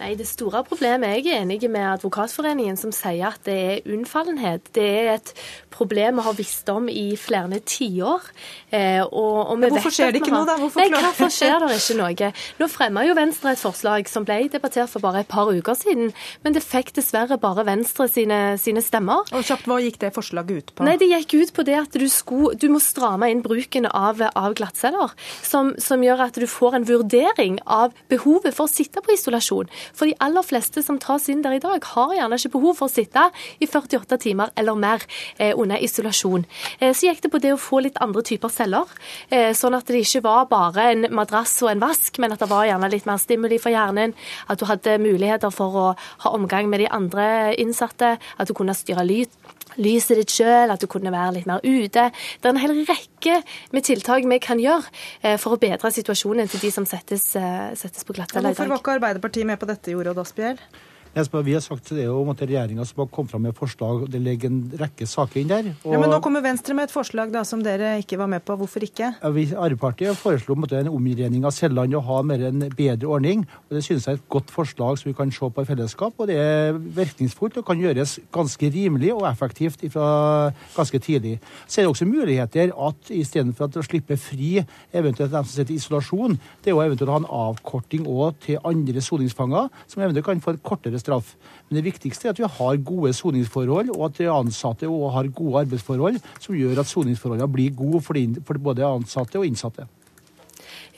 [0.00, 4.70] Nei, Det store problemet Jeg er enig med Advokatforeningen, som sier at det er unnfallenhet.
[4.72, 5.32] Det er et
[5.70, 8.24] problem vi har visst om i flere tiår.
[8.72, 10.56] Eh, og, og hvorfor skjer det ikke noe, da?
[10.60, 12.30] Hvorfor, Nei, hvorfor skjer det ikke noe?
[12.60, 16.14] Nå fremma jo Venstre et forslag som ble debattert for bare et par uker siden,
[16.44, 19.28] men det fikk dessverre bare Venstre sine, sine stemmer.
[19.36, 20.88] Og kjapt, Hva gikk det forslaget ut på?
[20.88, 24.22] Nei, Det gikk ut på det at du, skulle, du må stramme inn bruken av,
[24.32, 25.12] av glattceller,
[25.44, 29.68] som, som gjør at du får en vurdering av behovet for å sitte på isolasjon.
[29.94, 32.88] For de aller fleste som tas inn der i dag, har gjerne ikke behov for
[32.88, 33.26] å sitte
[33.60, 35.04] i 48 timer eller mer
[35.38, 36.46] eh, under isolasjon.
[36.78, 38.90] Eh, så gikk det på det å få litt andre typer celler,
[39.30, 42.50] eh, sånn at det ikke var bare en madrass og en vask, men at det
[42.50, 44.14] var gjerne litt mer stimuli for hjernen,
[44.48, 45.86] at du hadde muligheter for å
[46.24, 49.40] ha omgang med de andre innsatte, at du kunne styre lyd
[49.78, 52.08] lyset ditt sjøl, at du kunne være litt mer ute.
[52.10, 53.40] Det er en hel rekke
[53.74, 54.86] med tiltak vi kan gjøre
[55.22, 58.56] eh, for å bedre situasjonen til de som settes, eh, settes på glattcelle i dag.
[58.56, 60.60] Hvorfor var ikke Arbeiderpartiet med på dette, Jorodd Asphjell?
[61.10, 64.04] Vi har sagt Det er jo regjeringa som har kommet fram med forslag.
[64.10, 65.72] Det ligger en rekke saker inn der.
[65.82, 65.94] Og...
[65.94, 68.54] Ja, men Nå kommer Venstre med et forslag da, som dere ikke var med på.
[68.54, 69.08] Hvorfor ikke?
[69.18, 73.42] Ja, vi, Arbeiderpartiet foreslo en omregning av Selland og ha mer en bedre ordning.
[73.68, 76.14] og Det synes jeg er et godt forslag som vi kan se på i fellesskap.
[76.16, 81.40] og Det er virkningsfullt og kan gjøres ganske rimelig og effektivt fra ganske tidlig.
[81.66, 84.62] Så er det også muligheter at istedenfor å slippe fri
[84.94, 88.38] eventuelt dem som sitter i isolasjon, det er jo eventuelt å ha en avkorting òg
[88.46, 91.34] til andre soningsfanger, som eventuelt kan få et kortere straff.
[91.68, 95.32] Men det viktigste er at vi har gode soningsforhold, og at de ansatte også har
[95.40, 99.88] gode arbeidsforhold, som gjør at soningsforholdene blir gode for, de, for både ansatte og innsatte.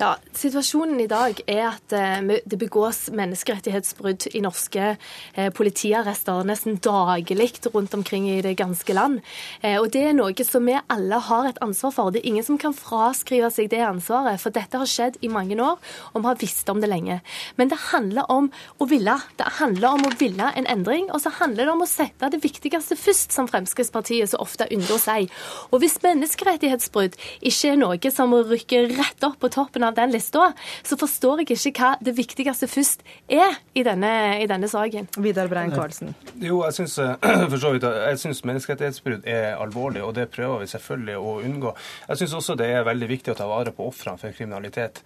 [0.02, 6.80] Ja, Situasjonen i dag er at eh, det begås menneskerettighetsbrudd i norske eh, politiarrester nesten
[6.82, 9.20] daglig rundt omkring i det ganske land.
[9.60, 12.10] Eh, og Det er noe som vi alle har et ansvar for.
[12.10, 15.54] Det er ingen som kan fraskrive seg det ansvaret, for dette har skjedd i mange
[15.62, 15.78] år,
[16.10, 17.20] og vi har visst om det lenge.
[17.60, 18.50] Men det handler om
[18.82, 19.14] å ville.
[19.38, 22.42] Det handler om å ville en endring, og så handler det om å sette det
[22.42, 25.30] viktigste først, som Fremskrittspartiet så ofte ynder å si.
[25.70, 27.14] Og hvis menneskerettighetsbrudd
[27.52, 30.50] ikke er noe som rykker rett opp på toppen av den lista,
[30.82, 35.08] så forstår jeg ikke hva det viktigste først er i denne, i denne saken.
[35.22, 36.14] Vidar Brein Karlsen.
[36.42, 36.98] Jo, jeg syns
[38.42, 41.74] for menneskerettighetsbrudd er alvorlig, og det prøver vi selvfølgelig å unngå.
[42.08, 45.02] Jeg syns også det er veldig viktig å ta vare på ofrene for kriminalitet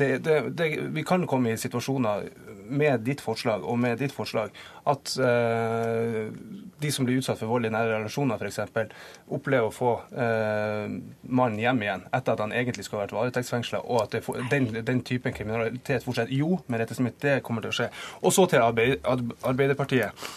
[0.00, 2.30] det, det, det, vi kan komme i situasjoner
[2.70, 4.54] med ditt forslag og med ditt forslag
[4.88, 6.28] at eh,
[6.80, 8.60] de som blir utsatt for vold i nære relasjoner f.eks.,
[9.28, 10.94] opplever å få eh,
[11.28, 15.02] mannen hjem igjen etter at han egentlig skulle vært varetektsfengsla, og at får, den, den,
[15.06, 16.34] typen kriminalitet fortsetter.
[16.34, 17.90] Jo, dette som det kommer til å skje.
[18.22, 20.30] Og så til Arbeiderpartiet.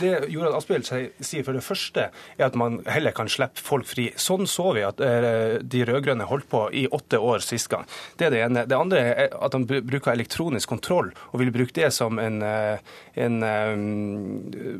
[0.00, 4.08] Det Jorad Asphjell sier for det første, er at man heller kan slippe folk fri.
[4.20, 7.86] Sånn så vi at eh, de rød-grønne holdt på i åtte år sist gang.
[8.18, 8.64] Det er det ene.
[8.68, 12.94] Det andre er at han bruker elektronisk kontroll, og vil bruke det som en, eh,
[13.20, 13.84] en, en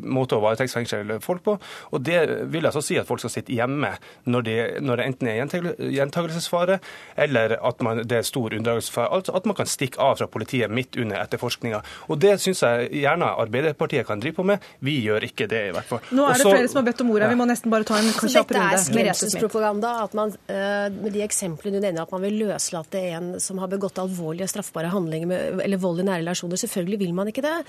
[0.00, 1.56] måte å varetektsfengsle folk på.
[1.92, 2.20] Og det
[2.52, 3.94] vil altså si at folk skal sitte hjemme
[4.30, 6.80] når, de, når det enten er gjentagelsesfare,
[7.26, 9.10] eller at man, det er stor unndragelsesfare.
[9.14, 11.82] Altså at man kan stikke av fra politiet midt under etterforskninga.
[12.08, 14.64] Og det syns jeg gjerne Arbeiderpartiet kan drive på med.
[14.84, 16.00] Vi Vi gjør ikke det, i hvert fall.
[16.14, 17.28] Nå er det Også- flere som har bedt om ordet.
[17.34, 18.84] Vi må nesten bare ta en Så kjapp dette er runde.
[18.86, 19.92] Skremselspropaganda.
[20.04, 23.68] At man, eh, med de eksemplene du nevner, at man vil løslate en som har
[23.68, 26.56] begått alvorlige straffbare handlinger med, eller vold i nære relasjoner.
[26.64, 27.64] Selvfølgelig vil man ikke det.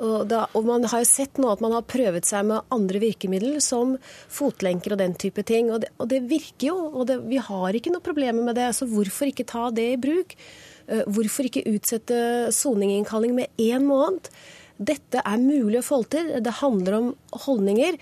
[0.00, 2.98] Og, da, og man har jo sett nå at man har prøvet seg med andre
[2.98, 3.96] virkemidler, som
[4.28, 5.70] fotlenker og den type ting.
[5.70, 8.72] Og det, og det virker jo, og det, vi har ikke noe problemer med det.
[8.74, 10.34] Så hvorfor ikke ta det i bruk?
[10.88, 12.18] Eh, Hvorfor ikke utsette
[12.52, 14.28] soninginnkalling med én måned?
[14.84, 16.32] Dette er mulig å få til.
[16.44, 17.10] Det handler om
[17.46, 17.98] holdninger.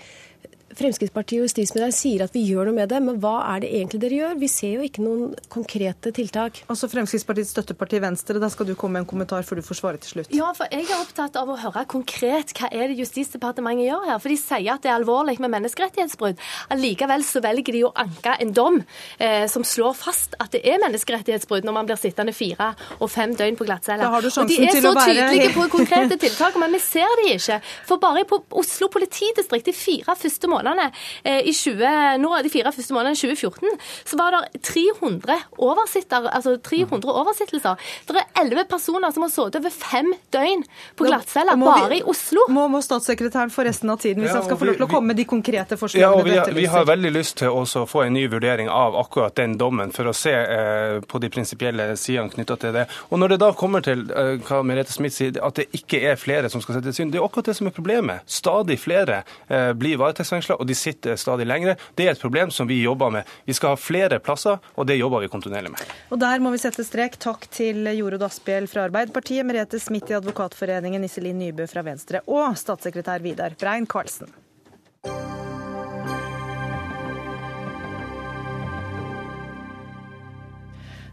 [0.77, 4.01] Fremskrittspartiet og justisministeren sier at vi gjør noe med det, men hva er det egentlig
[4.03, 4.37] dere gjør?
[4.41, 6.63] Vi ser jo ikke noen konkrete tiltak.
[6.71, 10.01] Altså Fremskrittspartiets støtteparti Venstre, da skal du komme med en kommentar før du får svare
[10.03, 10.33] til slutt.
[10.35, 14.21] Ja, for jeg er opptatt av å høre konkret hva er det Justisdepartementet gjør her.
[14.23, 16.41] For de sier at det er alvorlig med menneskerettighetsbrudd.
[16.73, 18.79] Allikevel så velger de å anke en dom
[19.17, 23.35] eh, som slår fast at det er menneskerettighetsbrudd når man blir sittende fire og fem
[23.37, 24.03] døgn på glattcelle.
[24.03, 27.17] Da har du Og sjansen de er så tydelige på konkrete tiltak, men vi ser
[27.21, 27.59] de ikke.
[27.89, 30.91] For bare på Oslo politidistrikt de fire første månedene
[31.23, 33.77] eh, i 20, nå, de fire første månedene i 2014,
[34.09, 37.75] så var det 300 oversitter, altså 300 oversittelser.
[38.07, 40.63] Det er 11 personer som har sittet over fem døgn
[40.99, 42.45] på glattcelle bare i Oslo.
[42.53, 44.91] Må, må statssekretæren få resten av tiden hvis Ja, han skal få lov til å
[44.91, 47.83] komme med de konkrete Ja, og vi, dette har- vi har veldig lyst til også
[47.83, 51.29] å få en ny vurdering av akkurat den dommen, for å se eh, på de
[51.29, 52.85] prinsipielle sidene knytta til det.
[53.11, 56.15] Og når det da kommer til eh, hva Merete Smith sier, at det ikke er
[56.19, 58.21] flere som skal settes inn, det er akkurat det som er problemet.
[58.29, 61.75] Stadig flere eh, blir varetektsfengsla, og de sitter stadig lengre.
[61.95, 63.33] Det er et problem som vi jobber med.
[63.45, 65.95] Vi skal ha flere plasser, og det jobber vi kontinuerlig med.
[66.13, 67.19] Og der må vi sette strek.
[67.23, 72.57] Takk til Jorod Asphjell fra Arbeiderpartiet, Merete Smith i Advokatforeningen, Iselin Nybø fra Venstre og
[72.59, 74.31] statssekretær Vidar Brein Karlsen.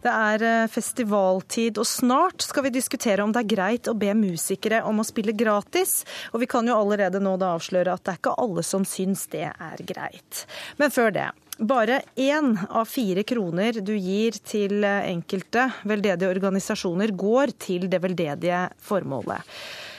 [0.01, 4.15] Det er eh, festivaltid, og snart skal vi diskutere om det er greit å be
[4.17, 6.01] musikere om å spille gratis.
[6.33, 9.27] Og vi kan jo allerede nå da avsløre at det er ikke alle som syns
[9.33, 10.45] det er greit.
[10.81, 11.29] Men før det.
[11.61, 18.01] Bare én av fire kroner du gir til eh, enkelte veldedige organisasjoner, går til det
[18.01, 19.45] veldedige formålet.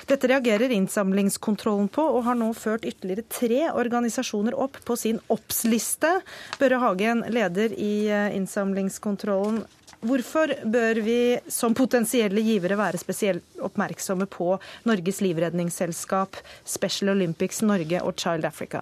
[0.09, 6.15] Dette reagerer innsamlingskontrollen på, og har nå ført ytterligere tre organisasjoner opp på sin OBS-liste.
[6.59, 9.61] Børre Hagen, leder i eh, innsamlingskontrollen.
[10.01, 11.19] Hvorfor bør vi
[11.51, 14.55] som potensielle givere være spesielt oppmerksomme på
[14.89, 18.81] Norges livredningsselskap, Special Olympics Norge og Child Africa?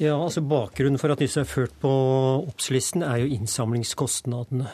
[0.00, 1.90] Ja, altså Bakgrunnen for at disse er ført på
[2.48, 4.68] OBS-listen, er jo innsamlingskostnadene.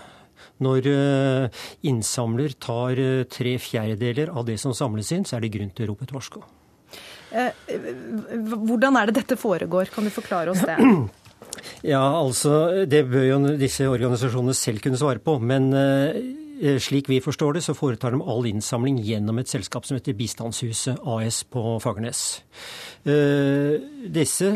[0.62, 5.52] Når eh, innsamler tar eh, tre fjerdedeler av det som samles inn, så er det
[5.56, 6.42] grunn til å rope et varsko.
[7.32, 7.50] Eh,
[8.52, 9.90] Hvordan er det dette foregår?
[9.94, 10.78] Kan du forklare oss det?
[11.82, 15.38] Ja, altså, Det bør jo disse organisasjonene selv kunne svare på.
[15.42, 19.98] Men eh, slik vi forstår det, så foretar de all innsamling gjennom et selskap som
[19.98, 22.22] heter Bistandshuset AS på Fagernes.
[23.02, 23.82] Eh,
[24.14, 24.52] disse,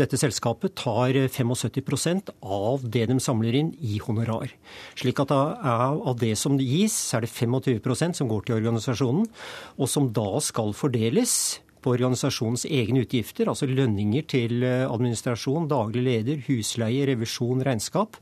[0.00, 4.54] dette selskapet tar 75% av det de samler inn i honorar.
[4.96, 9.28] Slik at av det som gis, så er det 25% som går til organisasjonen,
[9.76, 16.04] og som da skal fordeles på organisasjonens egne utgifter, altså lønninger til eh, administrasjon, daglig
[16.06, 18.18] leder, husleie, revisjon, regnskap.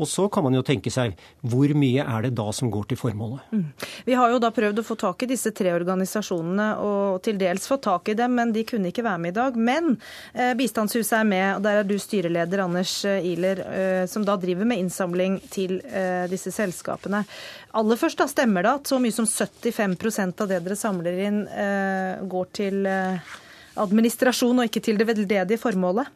[0.00, 3.00] Og så kan man jo tenke seg hvor mye er det da som går til
[3.00, 3.50] formålet.
[3.52, 3.66] Mm.
[4.06, 7.68] Vi har jo da prøvd å få tak i disse tre organisasjonene, og til dels
[7.70, 9.58] fått tak i dem, men de kunne ikke være med i dag.
[9.70, 9.94] Men
[10.34, 14.36] eh, Bistandshuset er med, og der er du styreleder, Anders eh, Ihler, eh, som da
[14.40, 17.24] driver med innsamling til eh, disse selskapene.
[17.78, 21.40] Aller først, da, stemmer det at så mye som 75% av det dere samler inn,
[21.46, 22.86] eh, går til
[23.80, 26.10] administrasjon og ikke til det veldedige formålet?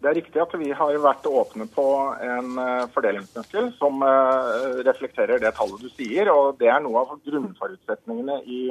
[0.00, 1.84] Det er riktig at vi har vært åpne på
[2.24, 6.30] en eh, fordelingsnøkkel som eh, reflekterer det tallet du sier.
[6.32, 8.62] og Det er noe av grunnforutsetningene i,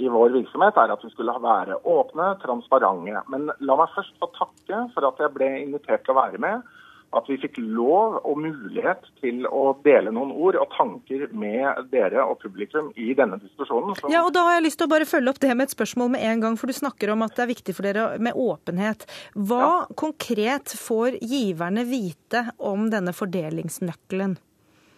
[0.00, 3.24] i vår virksomhet, er at vi skulle være åpne, transparente.
[3.28, 6.64] Men la meg først få takke for at jeg ble invitert til å være med.
[7.12, 12.24] At vi fikk lov og mulighet til å dele noen ord og tanker med dere
[12.24, 13.96] og publikum i denne diskusjonen.
[13.98, 14.08] Så...
[14.12, 16.14] Ja, og Da har jeg lyst til å bare følge opp det med et spørsmål
[16.14, 19.04] med en gang, for du snakker om at det er viktig for dere med åpenhet.
[19.36, 24.38] Hva konkret får giverne vite om denne fordelingsnøkkelen?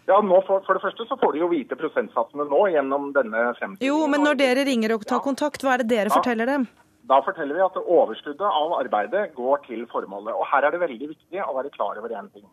[0.07, 3.47] Ja, nå for, for det første så får de jo vite prosentsatsene nå gjennom denne
[3.57, 3.89] fremstillingen.
[3.89, 6.19] Jo, men når dere ringer og tar kontakt, hva er det dere Ja.
[6.19, 6.67] forteller dem?
[7.09, 10.33] Da forteller vi at overskuddet av arbeidet går til formålet.
[10.33, 12.47] Og her er det veldig viktig å være klar over én ting.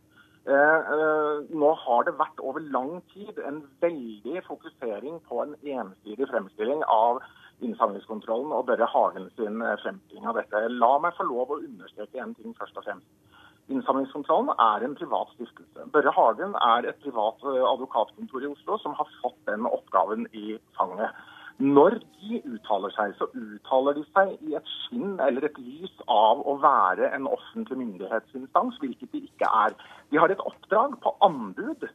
[0.50, 6.28] Eh, eh, nå har det vært over lang tid en veldig fokusering på en ensidig
[6.32, 7.22] fremstilling av
[7.62, 10.64] innsamlingskontrollen og Børre Hagen sin eh, fremstilling av dette.
[10.82, 13.38] La meg få lov å understreke en ting først og fremst.
[13.72, 15.86] Innsamlingskontrollen er en privat stiftelse.
[15.94, 21.14] Børre Hagen er et privat advokatkontor i Oslo som har fått den oppgaven i fanget.
[21.62, 26.42] Når de uttaler seg, så uttaler de seg i et skinn eller et lys av
[26.50, 29.76] å være en offentlig myndighetsinstans, hvilket de ikke er.
[30.10, 31.86] De har et oppdrag på anbud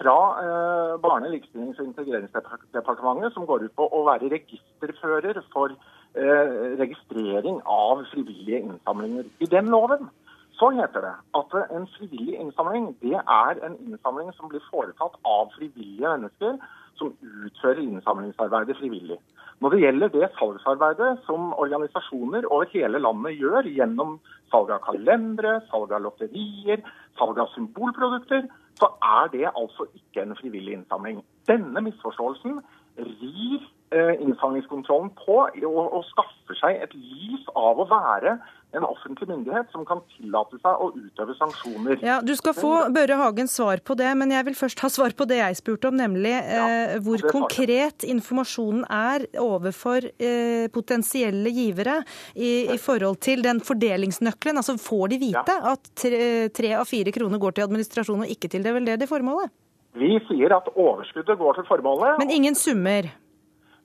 [0.00, 6.74] fra eh, Barne-, likestillings- og integreringsdepartementet som går ut på å være registerfører for eh,
[6.82, 9.30] registrering av frivillige innsamlinger.
[9.38, 10.10] I den loven
[10.58, 15.54] så heter det at en frivillig innsamling det er en innsamling som blir foretatt av
[15.54, 16.58] frivillige mennesker
[16.98, 19.18] som utfører innsamlingsarbeidet frivillig.
[19.62, 24.16] Når det gjelder det salgsarbeidet som organisasjoner over hele landet gjør gjennom
[24.50, 26.82] salg av kalendere, salg av lotterier,
[27.18, 28.48] salg av symbolprodukter,
[28.80, 31.22] så er det altså ikke en frivillig innsamling.
[31.46, 32.58] Denne misforståelsen
[32.98, 38.38] rir eh, innsamlingskontrollen på og skaffer seg et lys av å være
[38.72, 41.98] en offentlig myndighet som kan tillate seg å utøve sanksjoner.
[42.04, 45.12] Ja, Du skal få Børre Hagens svar på det, men jeg vil først ha svar
[45.16, 52.00] på det jeg spurte om, nemlig eh, hvor konkret informasjonen er overfor eh, potensielle givere
[52.32, 54.60] i, i, forhold til den fordelingsnøkkelen.
[54.62, 55.74] Altså Får de vite ja.
[55.74, 56.22] at tre,
[56.54, 59.52] tre, av fire kroner går til administrasjon og ikke til det veldedige formålet?
[60.00, 62.16] Vi sier at overskuddet går til formålet.
[62.22, 63.10] Men ingen summer?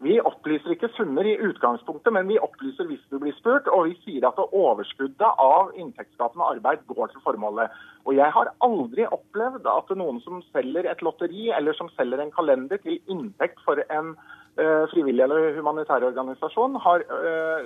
[0.06, 3.66] Vi opplyser ikke summer i utgangspunktet, men vi opplyser hvis du blir spurt.
[3.74, 7.74] Og vi sier at overskuddet av inntektsskapende arbeid går til formålet.
[8.06, 12.36] Og jeg har aldri opplevd at noen som selger et lotteri eller som selger en
[12.36, 17.66] kalender til inntekt for en uh, frivillig eller humanitær organisasjon, har uh,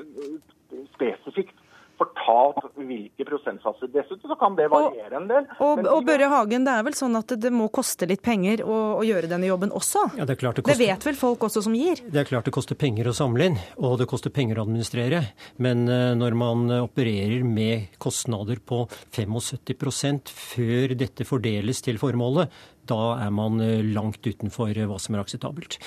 [0.95, 1.59] spesifikt
[2.01, 3.91] fortalt hvilke prosentsatser.
[3.93, 5.47] Dessuten så kan det variere en del.
[5.59, 8.79] Og, og, Børre Hagen, det er vel sånn at det må koste litt penger å,
[8.99, 10.07] å gjøre denne jobben også?
[10.17, 12.01] Ja, det, er klart det, koster, det vet vel folk også som gir?
[12.07, 15.23] Det er klart det koster penger å samle inn, og det koster penger å administrere.
[15.61, 18.83] Men uh, når man opererer med kostnader på
[19.13, 22.51] 75% før dette fordeles til formålet,
[22.89, 25.77] da er man eh, langt utenfor eh, hva som er akseptabelt.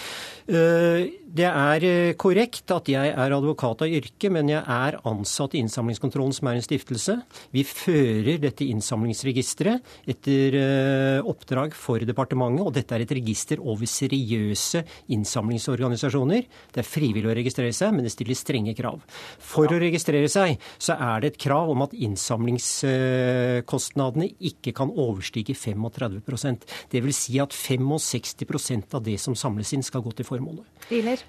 [0.47, 5.61] Eh, det er korrekt at jeg er advokat av yrke, men jeg er ansatt i
[5.65, 7.15] Innsamlingskontrollen, som er en stiftelse.
[7.55, 9.81] Vi fører dette innsamlingsregisteret
[10.11, 10.51] etter
[11.27, 14.85] oppdrag for departementet, og dette er et register over seriøse
[15.17, 16.43] innsamlingsorganisasjoner.
[16.71, 18.99] Det er frivillig å registrere seg, men det stiller strenge krav.
[19.43, 25.55] For å registrere seg så er det et krav om at innsamlingskostnadene ikke kan overstige
[25.59, 25.91] 35
[26.93, 27.21] Dvs.
[27.25, 30.67] Si at 65% av det som samles inn, skal gå til formålet.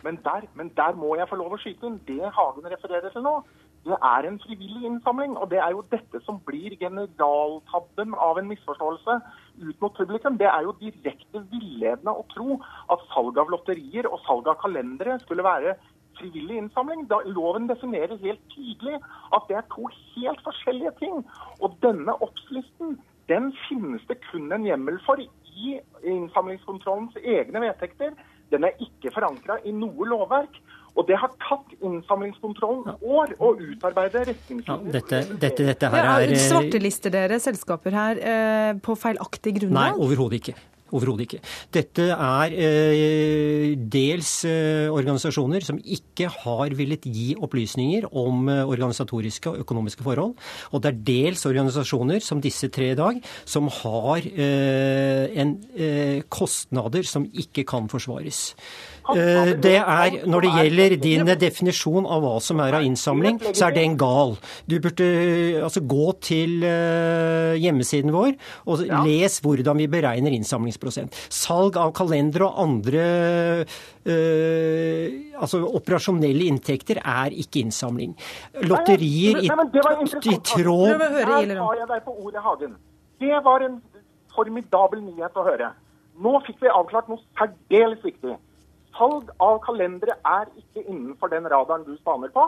[0.03, 2.01] Men der, men der må jeg få lov å skyte inn.
[2.07, 3.39] Det Hagen refererer til nå,
[3.85, 5.35] det er en frivillig innsamling.
[5.37, 9.19] Og det er jo dette som blir generaltabben av en misforståelse
[9.61, 10.39] ut mot publikum.
[10.41, 12.59] Det er jo direkte villedende å tro
[12.93, 15.77] at salg av lotterier og salg av kalendere skulle være
[16.19, 17.05] frivillig innsamling.
[17.11, 18.99] Da loven definerer helt tydelig
[19.35, 21.21] at det er to helt forskjellige ting.
[21.61, 22.97] Og denne oppslisten
[23.29, 25.21] den finnes det kun en hjemmel for
[25.55, 25.77] i
[26.11, 28.15] innsamlingskontrollens egne vedtekter.
[28.53, 30.59] Den er ikke forankra i noe lovverk.
[30.95, 34.85] Og det har tatt innsamlingskontrollen år å utarbeide retningslinjer.
[34.85, 36.29] Ja, dette, dette, dette her er...
[36.31, 39.97] Ja, svartelister dere selskaper her eh, på feilaktig grunnlag?
[39.97, 40.55] Nei, overhodet ikke.
[40.93, 41.39] Overhodet ikke.
[41.73, 49.49] Dette er eh, dels eh, organisasjoner som ikke har villet gi opplysninger om eh, organisatoriske
[49.49, 50.35] og økonomiske forhold.
[50.71, 53.17] Og det er dels organisasjoner som disse tre i dag,
[53.49, 58.51] som har eh, en, eh, kostnader som ikke kan forsvares.
[59.13, 63.67] Eh, det er, Når det gjelder din definisjon av hva som er av innsamling, så
[63.67, 64.33] er den gal.
[64.65, 65.05] Du burde
[65.61, 68.33] altså, gå til eh, hjemmesiden vår
[68.65, 71.13] og les hvordan vi beregner innsamlingsprosent.
[71.29, 73.05] Salg av kalendere og andre
[74.05, 75.05] øh,
[75.37, 78.15] altså operasjonelle inntekter er ikke innsamling.
[78.65, 82.75] Lotterier i, i tråd Her tar jeg deg på ordet, Hagen.
[83.21, 83.79] Det var en
[84.35, 85.71] formidabel nyhet å høre.
[86.25, 88.35] Nå fikk vi avklart noe særdeles viktig.
[88.95, 92.47] Salg av kalendere er ikke innenfor den radaren du spaner på.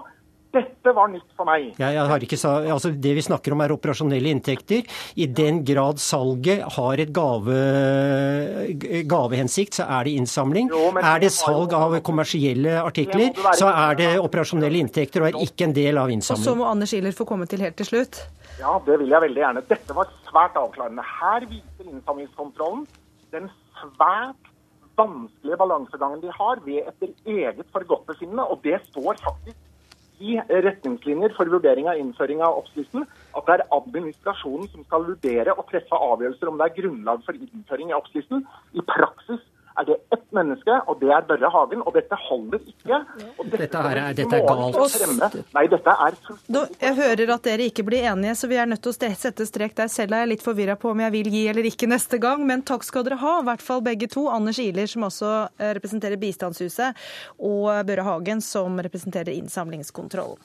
[0.55, 1.73] Dette var nytt for meg.
[1.75, 2.37] Ja, ikke,
[2.71, 4.87] altså det vi snakker om er operasjonelle inntekter.
[5.19, 7.57] I den grad salget har et gave,
[9.11, 10.71] gavehensikt, så er det innsamling.
[10.71, 15.67] Jo, er det salg av kommersielle artikler, så er det operasjonelle inntekter og er ikke
[15.67, 16.45] en del av innsamling.
[16.47, 18.23] Og så må Anders Ihler få komme til helt til slutt.
[18.57, 19.67] Ja, det vil jeg veldig gjerne.
[19.67, 21.03] Dette var svært avklarende.
[21.19, 22.87] Her viser innsamlingskontrollen
[23.35, 23.51] den
[23.83, 24.53] svært
[24.97, 28.45] vanskelige balansegangen de har ved etter eget forgodtbefinnende.
[28.47, 29.63] Og det står faktisk
[30.19, 33.03] i retningslinjer for vurdering av innføring av oppskriften
[33.37, 37.37] at det er administrasjonen som skal vurdere og treffe avgjørelser om det er grunnlag for
[37.37, 38.41] innføring i oppskriften.
[38.73, 39.43] I praksis
[39.77, 41.83] er det ett menneske, og det er Børre Hagen.
[41.85, 42.99] Og dette holder ikke.
[43.37, 45.37] Og dette, her er, dette er galt.
[45.55, 48.83] Nei, dette er da, Jeg hører at dere ikke blir enige, så vi er nødt
[48.85, 49.91] til å sette strek der.
[49.91, 52.65] Selv er jeg litt forvirra på om jeg vil gi eller ikke neste gang, men
[52.67, 54.27] takk skal dere ha, i hvert fall begge to.
[54.33, 57.07] Anders Ihler, som også eh, representerer Bistandshuset,
[57.37, 60.41] og Børre Hagen, som representerer Innsamlingskontrollen.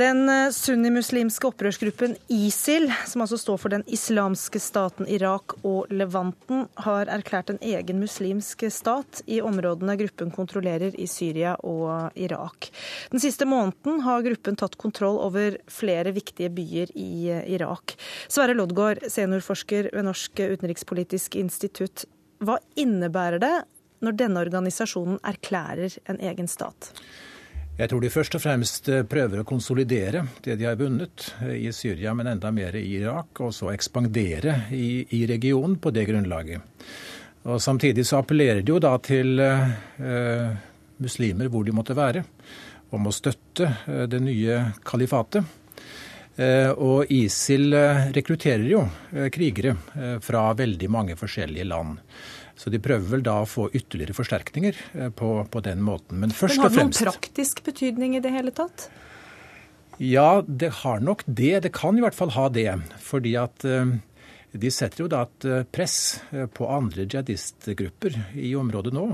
[0.00, 6.62] Den eh, sunnimuslimske opprørsgruppen ISIL, som altså står for den islamske staten Irak og Levanten,
[6.86, 12.70] har erklært en egen muslimsk stat i områdene gruppen kontrollerer i Syria og Irak.
[13.12, 17.98] Den siste måneden har gruppen tatt kontroll over flere viktige byer i eh, Irak.
[18.24, 22.06] Sverre Loddgaard, seniorforsker ved Norsk utenrikspolitisk institutt.
[22.40, 23.56] Hva innebærer det
[24.00, 26.94] når denne organisasjonen erklærer en egen stat?
[27.80, 31.54] Jeg tror de først og fremst eh, prøver å konsolidere det de har vunnet eh,
[31.64, 36.04] i Syria, men enda mer i Irak, og så ekspandere i, i regionen på det
[36.10, 36.60] grunnlaget.
[37.48, 40.50] Og Samtidig så appellerer de jo da til eh,
[41.00, 42.24] muslimer hvor de måtte være,
[42.92, 45.56] om å støtte eh, det nye kalifatet.
[46.36, 47.72] Eh, og ISIL
[48.12, 48.84] rekrutterer jo
[49.32, 49.72] krigere
[50.20, 51.96] fra veldig mange forskjellige land.
[52.60, 56.20] Så de prøver vel da å få ytterligere forsterkninger eh, på, på den måten.
[56.20, 58.90] Men først og fremst Har det noen praktisk betydning i det hele tatt?
[60.00, 61.54] Ja, det har nok det.
[61.64, 62.68] Det kan i hvert fall ha det.
[63.04, 63.94] Fordi at uh,
[64.52, 65.96] de setter jo da et eh, press
[66.56, 69.08] på andre jihadistgrupper i området nå.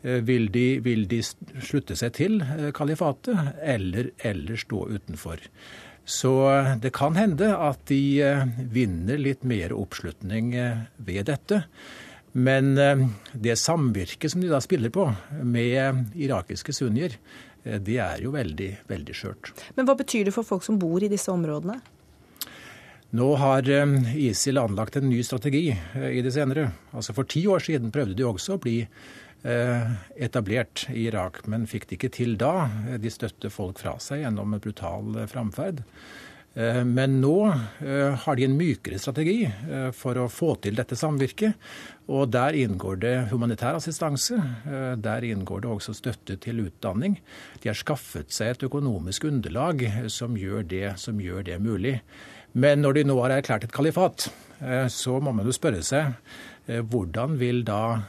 [0.00, 1.18] Vil de, vil de,
[1.60, 2.38] slutte seg til
[2.72, 5.42] kalifatet, eller, eller, stå utenfor?
[6.08, 6.32] Så
[6.80, 8.00] det kan hende at de
[8.72, 10.54] vinner litt mer oppslutning
[10.96, 11.60] ved dette.
[12.32, 15.08] Men eh, det samvirket som de da spiller på
[15.42, 17.16] med irakiske sunnier,
[17.64, 19.54] eh, det er jo veldig, veldig skjørt.
[19.74, 21.80] Men hva betyr det for folk som bor i disse områdene?
[23.18, 23.96] Nå har eh,
[24.28, 26.70] ISIL anlagt en ny strategi i det senere.
[26.94, 28.84] Altså For ti år siden prøvde de også å bli
[29.40, 32.66] etablert i Irak, men fikk det ikke til da.
[33.00, 35.80] De støtte folk fra seg gjennom brutal framferd.
[36.54, 40.98] Eh, men nå eh, har de en mykere strategi eh, for å få til dette
[40.98, 41.54] samvirket.
[42.10, 44.34] Og der inngår det humanitær assistanse.
[44.98, 47.20] Der inngår det også støtte til utdanning.
[47.62, 52.00] De har skaffet seg et økonomisk underlag som gjør det, som gjør det mulig.
[52.58, 54.26] Men når de nå har erklært et kalifat,
[54.90, 56.10] så må man jo spørre seg
[56.90, 58.02] hvordan vil da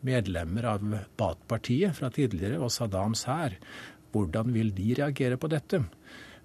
[0.00, 0.88] medlemmer av
[1.20, 3.60] Baath-partiet fra tidligere og Saddams hær,
[4.16, 5.84] hvordan vil de reagere på dette?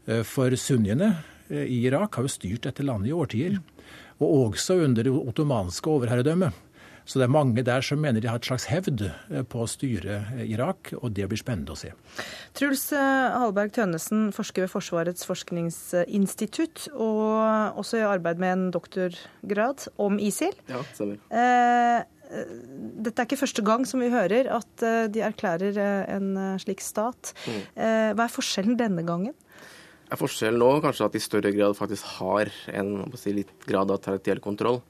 [0.07, 1.11] Eh, for sunniene
[1.49, 3.59] eh, i Irak har jo styrt dette landet i årtier.
[4.23, 6.63] Og også under det ottomanske overherredømmet.
[7.07, 9.69] Så det er mange der som mener de har et slags hevd eh, på å
[9.69, 11.93] styre Irak, og det blir spennende å se.
[12.57, 20.19] Truls Hallberg Tønnesen, forsker ved Forsvarets forskningsinstitutt, og også i arbeid med en doktorgrad om
[20.19, 20.55] ISIL.
[20.71, 21.19] Ja, stemmer.
[23.07, 25.79] dette er ikke første gang som vi hører at de erklærer
[26.11, 27.31] en slik stat.
[27.47, 27.61] Mm.
[28.17, 29.37] Hva er forskjellen denne gangen?
[30.07, 33.91] Er forskjellen nå kanskje at de i større grad faktisk har en si, litt grad
[33.91, 34.81] av territoriell kontroll.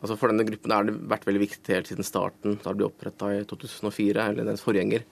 [0.00, 2.88] Altså For denne gruppen har det vært veldig viktig helt siden starten, da det ble
[2.88, 5.04] oppretta i 2004, eller dens forgjenger,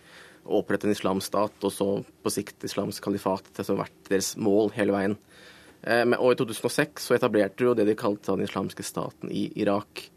[0.42, 3.52] å opprette en islamsk stat og så på sikt islamsk kalifat.
[3.54, 5.14] Det har vært deres mål hele veien.
[5.82, 9.46] Eh, og i 2006 så etablerte de jo det de kalte den islamske staten i
[9.62, 10.08] Irak.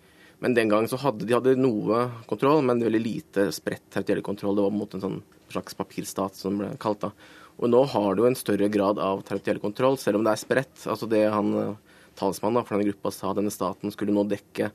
[0.43, 4.57] Men den gang så hadde de hadde noe kontroll, men veldig lite spredt territoriell kontroll.
[4.57, 5.21] Det var mot en sånn
[5.53, 7.13] slags papirstat, som ble kalt da.
[7.55, 10.75] Og nå har du en større grad av territoriell kontroll, selv om det er spredt.
[10.91, 14.71] Altså det han, eh, talsmannen for denne gruppa sa denne staten skulle nå dekke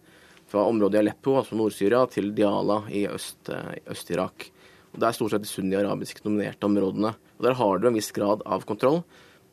[0.50, 4.48] fra området i Aleppo, altså Nord-Syria, til Diala i eh, Øst-Irak.
[4.50, 7.14] Øst Det er stort sett de sunni-arabisk dominerte områdene.
[7.38, 9.04] Og Der har du en viss grad av kontroll.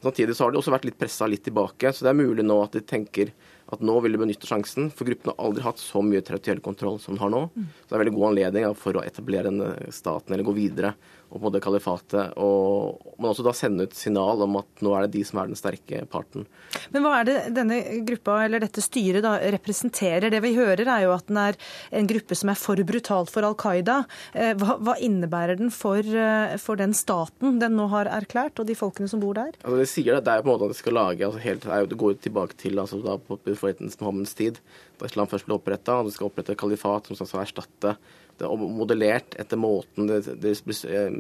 [0.02, 2.58] Samtidig så har de også vært litt pressa litt tilbake, så det er mulig nå
[2.64, 3.32] at de tenker
[3.74, 4.92] at nå vil de benytte sjansen.
[4.94, 7.42] For gruppen har aldri hatt så mye territoriell kontroll som den har nå.
[7.54, 10.94] Så det er veldig god anledning for å etablere denne staten eller gå videre
[11.28, 12.36] og på det kalifatet.
[12.40, 15.50] Og, men også da sende ut signal om at nå er det de som er
[15.50, 16.48] den sterke parten.
[16.94, 20.30] Men hva er det denne gruppa eller dette styret da representerer?
[20.32, 21.60] Det vi hører er jo at den er
[22.00, 24.00] en gruppe som er for brutalt for Al Qaida.
[24.34, 28.70] Eh, hva, hva innebærer den for, eh, for, den staten den nå har erklært, og
[28.70, 29.56] de folkene som bor der?
[29.64, 31.68] Altså de sier det, det er på en måte at de skal lage altså helt,
[31.92, 34.62] Det går tilbake til altså da på forretnings Mohammeds tid,
[35.00, 36.00] da islam først ble oppretta.
[36.00, 37.98] Og de skal opprette et kalifat som skal erstatte
[38.46, 40.54] og modellert etter måten det, det,
[40.86, 41.14] eh,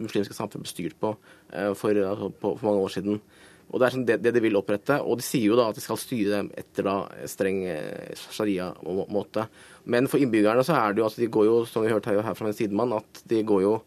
[0.00, 1.14] muslimske samfunnet ble styrt på
[1.52, 3.20] eh, for, altså, på for, mange år siden.
[3.70, 5.00] Og Det er sånn det, det, de vil opprette.
[5.02, 6.96] Og de sier jo da at de skal styre dem etter da
[7.30, 9.46] streng eh, sharia-måte.
[9.90, 12.38] Men for innbyggerne så er det jo altså de går jo, som vi hørte her
[12.38, 13.78] fra en sidemann, at de går jo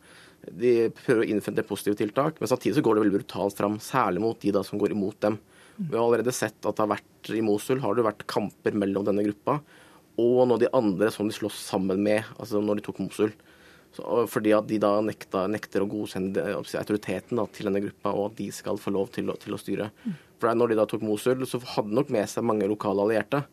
[0.48, 4.22] de prøver å innføre positive tiltak, men samtidig så går det veldig brutalt fram, særlig
[4.24, 5.36] mot de da som går imot dem.
[5.78, 9.06] Vi har allerede sett at det har vært i Mosul har det vært kamper mellom
[9.06, 9.60] denne gruppa
[10.18, 13.34] og nå de andre som de slåss sammen med, altså når de tok Mosul.
[13.96, 18.32] Så, fordi at de da nekta, nekter å godkjenne autoriteten da, til denne gruppa, og
[18.32, 19.92] at de skal få lov til til å styre.
[20.42, 23.46] For når de da tok Mosul, så hadde nok med seg mange lokale allierte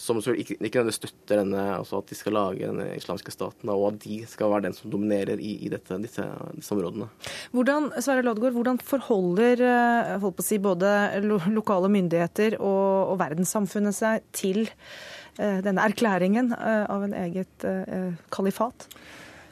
[0.00, 4.00] som ikke, ikke støtter denne, altså at de skal lage den islamske staten, og at
[4.04, 6.24] de skal være den som dominerer i, i dette, disse,
[6.56, 7.10] disse, områdene.
[7.52, 11.20] Hvordan Sverre Lodgaard, hvordan forholder eh, si, både
[11.52, 14.64] lokale myndigheter og, og verdenssamfunnet seg til
[15.64, 18.88] denne erklæringen uh, av en eget uh, kalifat?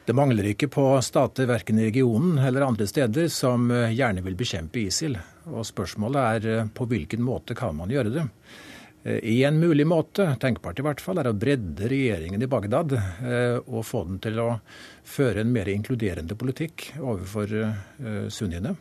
[0.08, 4.80] Det mangler ikke på stater verken i regionen eller andre steder som gjerne vil bekjempe
[4.80, 5.18] ISIL.
[5.52, 8.24] Og spørsmålet er på hvilken måte kan man gjøre det.
[9.22, 13.86] En mulig måte, tenkbart i hvert fall, er å bredde regjeringen i Bagdad eh, og
[13.86, 14.48] få den til å
[15.06, 18.74] føre en mer inkluderende politikk overfor eh, sunniene.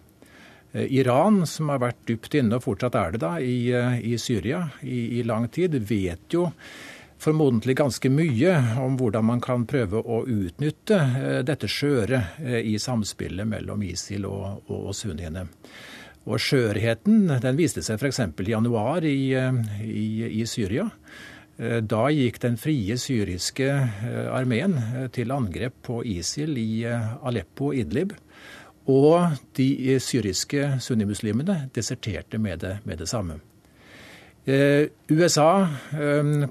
[0.74, 3.70] Eh, Iran, som har vært dypt inne, og fortsatt er det da, i,
[4.10, 6.50] i Syria i, i, lang tid, vet jo
[7.22, 8.54] formodentlig ganske mye
[8.84, 11.00] om hvordan man kan prøve å utnytte
[11.48, 15.48] dette skjøret i samspillet mellom ISIL og, og, og sunniene.
[16.28, 18.20] Og skjørheten den viste seg f.eks.
[18.20, 20.90] i januar i, i, i, Syria.
[21.58, 27.72] Eh, da gikk den frie syriske eh, armeen eh, til angrep på ISIL i Aleppo
[27.72, 28.14] og Idlib.
[28.92, 33.42] Og de syriske sunnimuslimene deserterte med det, med det samme.
[34.48, 35.68] USA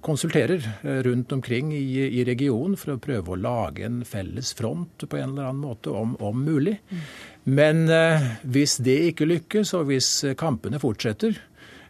[0.04, 0.66] konsulterer
[1.06, 5.48] rundt omkring i, regionen for å prøve å lage en felles front på en eller
[5.48, 6.74] annen måte, om, om mulig.
[6.90, 7.06] Mm.
[7.46, 11.36] Men eh, hvis det ikke lykkes, og hvis eh, kampene fortsetter,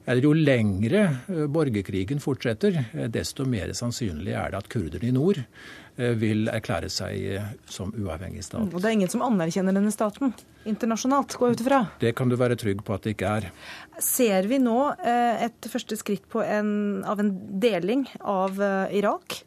[0.06, 2.76] eller jo lengre eh, borgerkrigen fortsetter,
[3.12, 5.40] desto mer sannsynlig er det at kurderne i nord
[5.96, 8.68] vil erklære seg som uavhengig stat.
[8.68, 10.34] Og det er ingen som anerkjenner denne staten
[10.68, 11.80] internasjonalt, går jeg ut ifra?
[12.02, 13.48] Det kan du være trygg på at det ikke er.
[14.02, 17.30] Ser vi nå et første skritt en, av en
[17.62, 18.60] deling av
[18.92, 19.38] Irak?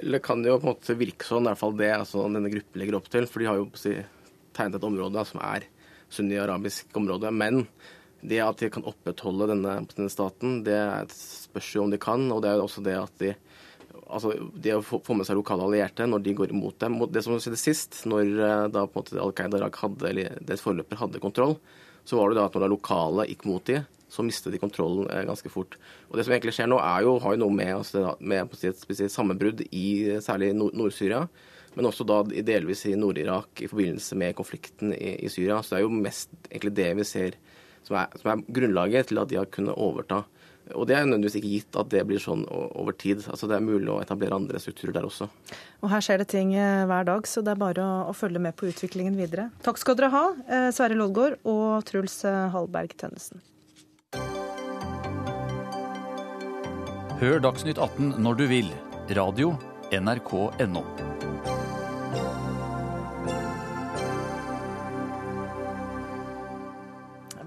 [0.00, 2.80] Det kan jo på en måte virke sånn, i hvert fall det altså, denne gruppen
[2.80, 3.26] legger opp til.
[3.28, 3.68] For de har jo
[4.56, 5.66] tegnet et område som er
[6.10, 7.32] sunni-arabisk område.
[7.34, 7.66] Men
[8.20, 10.80] det at de kan opprettholde denne, denne staten, det
[11.14, 12.26] spørs jo om de kan.
[12.32, 13.34] Og det er jo også det at de
[14.10, 16.98] altså det å få med seg lokale allierte når de går imot dem.
[17.12, 20.36] Det som skjedde sist, når eh, da på en måte Al Qaida Irak hadde, eller
[20.42, 21.56] deres forløper hadde kontroll,
[22.08, 23.80] så var det da at når det lokale gikk mot de,
[24.10, 25.78] så mistet de kontrollen eh, ganske fort.
[26.10, 29.12] Og Det som egentlig skjer nå, er jo, har jo noe med, altså, med et
[29.12, 29.86] sammenbrudd i
[30.24, 31.24] særlig Nord-Syria.
[31.76, 35.60] Men også da delvis i Nord-Irak i forbindelse med konflikten i, i, Syria.
[35.62, 37.38] Så det er jo mest egentlig det vi ser
[37.86, 40.24] som er, som er, grunnlaget til at de har kunnet overta.
[40.74, 43.24] Og det er nødvendigvis ikke gitt at det blir sånn over tid.
[43.30, 45.28] Altså Det er mulig å etablere andre strukturer der også.
[45.80, 48.42] Og Her skjer det ting eh, hver dag, så det er bare å, å følge
[48.42, 49.50] med på utviklingen videre.
[49.66, 53.42] Takk skal dere ha, eh, Sverre Lodgaard og Truls eh, Hallberg Tønnesen.
[57.20, 58.70] Hør Dagsnytt 18 når du vil.
[59.16, 59.52] Radio
[59.92, 60.84] NRK.no.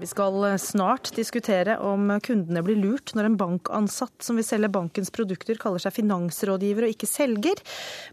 [0.04, 4.68] Vi skal eh, snart diskutere om kundene blir lurt når en bankansatt som vil selge
[4.68, 7.62] bankens produkter, kaller seg finansrådgiver og ikke selger.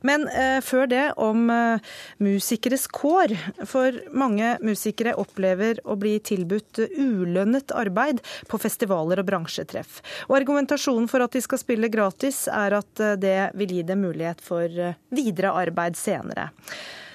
[0.08, 1.92] Men eh, før det om eh,
[2.24, 3.36] musikeres kår.
[3.68, 10.00] For mange musikere opplever å bli tilbudt ulønnet arbeid på festivaler og bransjetreff.
[10.30, 14.08] Og argumentasjonen for at de skal spille gratis, er at eh, det vil gi dem
[14.08, 16.54] mulighet for eh, videre arbeid senere.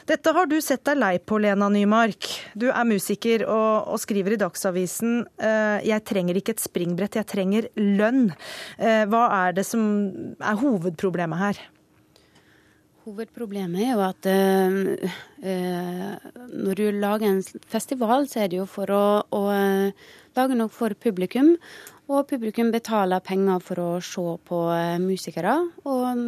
[0.06, 2.28] Dette har du sett deg lei på, Lena Nymark.
[2.54, 7.26] Du er musiker og, og skriver i Dagsavisen uh, jeg trenger ikke et springbrett, jeg
[7.26, 8.30] trenger lønn.
[8.78, 9.82] Uh, hva er det som
[10.38, 11.58] er hovedproblemet her?
[13.06, 15.10] Hovedproblemet er jo at uh,
[16.54, 19.42] når du lager en festival, så er det jo for å, å
[20.38, 21.56] lage noe for publikum.
[22.06, 24.58] Og publikum betaler penger for å se på
[25.02, 25.56] musikere,
[25.90, 26.20] og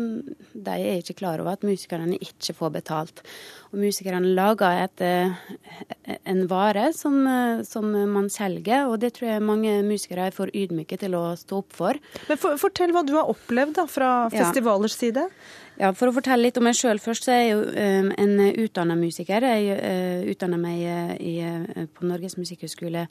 [0.58, 3.22] de er ikke klar over at musikerne ikke får betalt.
[3.70, 9.28] Og musikerne lager et, eh, en vare som, eh, som, man selger, og det tror
[9.28, 11.94] jeg mange musikere er for ydmyke til å stå opp for.
[12.28, 14.98] Men for, Fortell hva du har opplevd da, fra festivalers ja.
[14.98, 15.30] side.
[15.78, 18.40] Ja, For å fortelle litt om meg sjøl først, så er jeg jo um, en
[18.64, 19.44] utdanna musiker.
[19.46, 20.80] Jeg uh, utdanna meg
[21.22, 23.04] i, uh, på Norges musikkhøgskole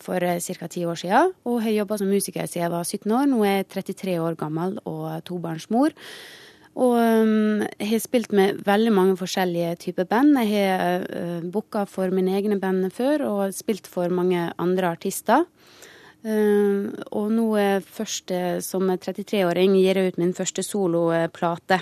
[0.00, 0.68] for ca.
[0.72, 1.34] ti år siden.
[1.44, 3.28] Og har jobba som musiker siden jeg var 17 år.
[3.28, 5.92] Nå er jeg 33 år gammel og tobarnsmor.
[6.76, 10.40] Og um, har spilt med veldig mange forskjellige typer band.
[10.40, 15.44] Jeg har uh, booka for mine egne band før og spilt for mange andre artister.
[16.26, 17.48] Uh, og nå
[17.86, 21.78] første, som 33-åring gir jeg ut min første soloplate.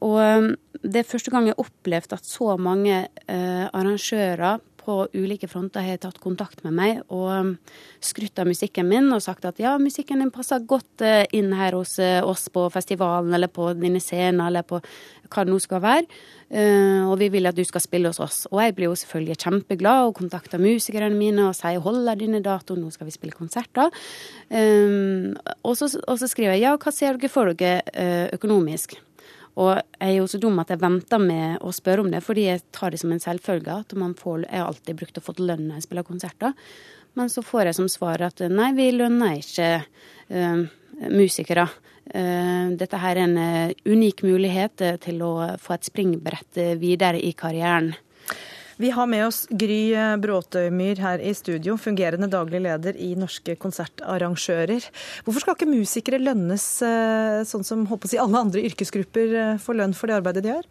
[0.00, 0.48] Og um,
[0.80, 5.84] det er første gang jeg har opplevd at så mange uh, arrangører på ulike fronter
[5.86, 7.52] har tatt kontakt med meg og um,
[8.02, 11.76] skrytt av musikken min og sagt at ja, musikken din passer godt eh, inn her
[11.78, 14.80] hos eh, oss på festivalen eller på dine scener eller på
[15.30, 16.06] hva det nå skal være.
[16.50, 18.40] Uh, og vi vil at du skal spille hos oss.
[18.50, 22.82] Og jeg blir jo selvfølgelig kjempeglad og kontakter musikerne mine og sier holder denne datoen,
[22.82, 23.94] nå skal vi spille konserter.
[24.50, 28.98] Og, så, og, så, skriver jeg ja, hva ser dere for dere økonomisk?
[29.60, 32.46] Og jeg er jo så dum at jeg venter med å spørre om det, fordi
[32.46, 35.34] jeg tar det som en selvfølge at man får Jeg har alltid brukt å få
[35.38, 36.56] lønn når jeg spiller konserter.
[37.18, 40.62] Men så får jeg som svar at nei, vi lønner ikke uh,
[41.10, 41.66] musikere.
[42.10, 47.34] Uh, dette her er en uh, unik mulighet til å få et springbrett videre i
[47.36, 47.92] karrieren.
[48.80, 54.86] Vi har med oss Gry Bråtøymyr her i studio, fungerende daglig leder i Norske konsertarrangører.
[55.26, 59.92] Hvorfor skal ikke musikere lønnes eh, sånn som si, alle andre yrkesgrupper eh, får lønn
[59.98, 60.68] for det arbeidet de gjør?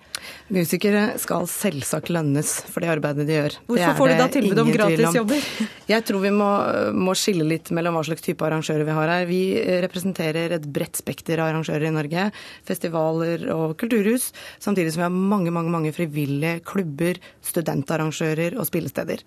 [0.57, 3.59] Musikere skal selvsagt lønnes for det arbeidet de gjør.
[3.69, 5.45] Hvorfor får du da tilbud om gratisjobber?
[5.93, 6.49] Jeg tror vi må,
[6.97, 9.29] må, skille litt mellom hva slags type arrangører vi har her.
[9.29, 9.43] Vi
[9.85, 12.25] representerer et bredt spekter av arrangører i Norge.
[12.65, 14.31] Festivaler og kulturhus.
[14.57, 19.23] Samtidig som vi har mange, mange, mange frivillige klubber, studentarrangører arrangører og spillesteder.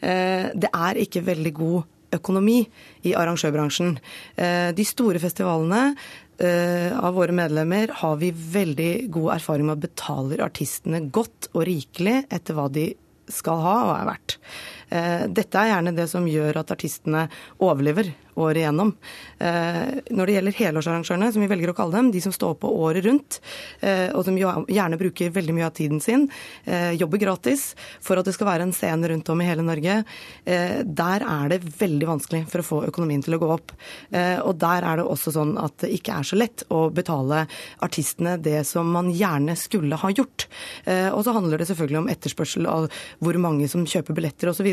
[0.00, 2.60] Eh, det er ikke veldig god økonomi
[3.06, 3.96] i arrangørbransjen.
[4.36, 5.96] Eh, de store festivalene
[6.38, 11.66] eh, av våre medlemmer har vi veldig god erfaring med å betale artistene godt og
[11.68, 12.90] rikelig etter hva de
[13.32, 14.36] skal ha og er verdt.
[15.34, 17.24] Dette er gjerne det som gjør at artistene
[17.58, 18.92] overlever året igjennom.
[19.38, 22.70] Eh, når det gjelder helårsarrangørene, som vi velger å kalle dem, de som står på
[22.84, 23.40] året rundt,
[23.80, 26.28] eh, og som gjerne bruker veldig mye av tiden sin,
[26.64, 30.04] eh, jobber gratis for at det skal være en scene rundt om i hele Norge,
[30.46, 33.72] der er det veldig vanskelig for å få økonomien til å gå opp.
[34.12, 37.46] Og der er det også sånn at det ikke er så lett å betale
[37.82, 40.46] artistene det som man gjerne skulle ha gjort.
[40.86, 42.88] Og så handler det selvfølgelig om etterspørsel av
[43.20, 44.68] hvor mange som kjøper billetter osv.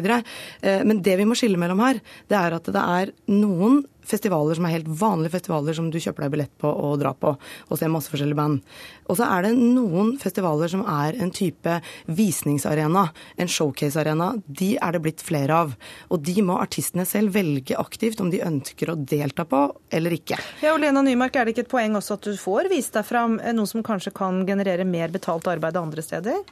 [0.62, 4.58] Men det vi må skille mellom her, det er at det er noe noen festivaler
[4.58, 7.80] som er helt vanlige festivaler som du kjøper deg billett på og drar på og
[7.80, 8.62] ser masse forskjellige band.
[9.08, 11.78] Og så er det noen festivaler som er en type
[12.12, 13.06] visningsarena,
[13.38, 14.34] en showcase-arena.
[14.48, 15.76] De er det blitt flere av.
[16.12, 20.40] Og de må artistene selv velge aktivt om de ønsker å delta på eller ikke.
[20.64, 23.08] Ja, og Lena Nymark, er det ikke et poeng også at du får vist deg
[23.08, 26.44] fram noe som kanskje kan generere mer betalt arbeid andre steder?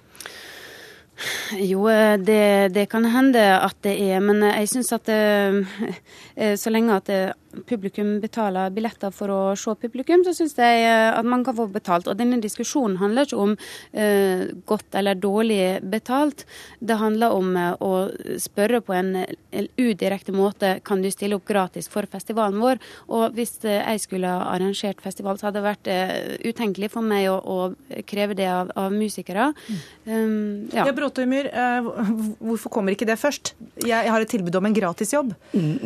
[1.71, 6.73] Jo, eh, det, det, kan hende at det er, men jeg syns at eh, så
[6.73, 7.21] lenge at det,
[7.67, 11.67] publikum betaler billetter for å se publikum, så syns jeg eh, at man kan få
[11.71, 12.09] betalt.
[12.09, 16.45] Og denne diskusjonen handler ikke om uh, godt eller dårlig betalt.
[16.79, 17.91] Det handler om uh, å
[18.41, 22.81] spørre på en, en, udirekte måte kan du stille opp gratis for festivalen vår.
[23.11, 25.89] Og hvis uh, jeg skulle ha arrangert festival, så hadde det vært
[26.47, 29.51] utenkelig for meg å, å kreve det av, av musikere.
[30.05, 30.85] Um, ja.
[30.87, 31.49] ja Bråtøymyr,
[32.39, 33.53] hvorfor kommer ikke det først?
[33.81, 35.33] Jeg, jeg har et tilbud om en gratis jobb.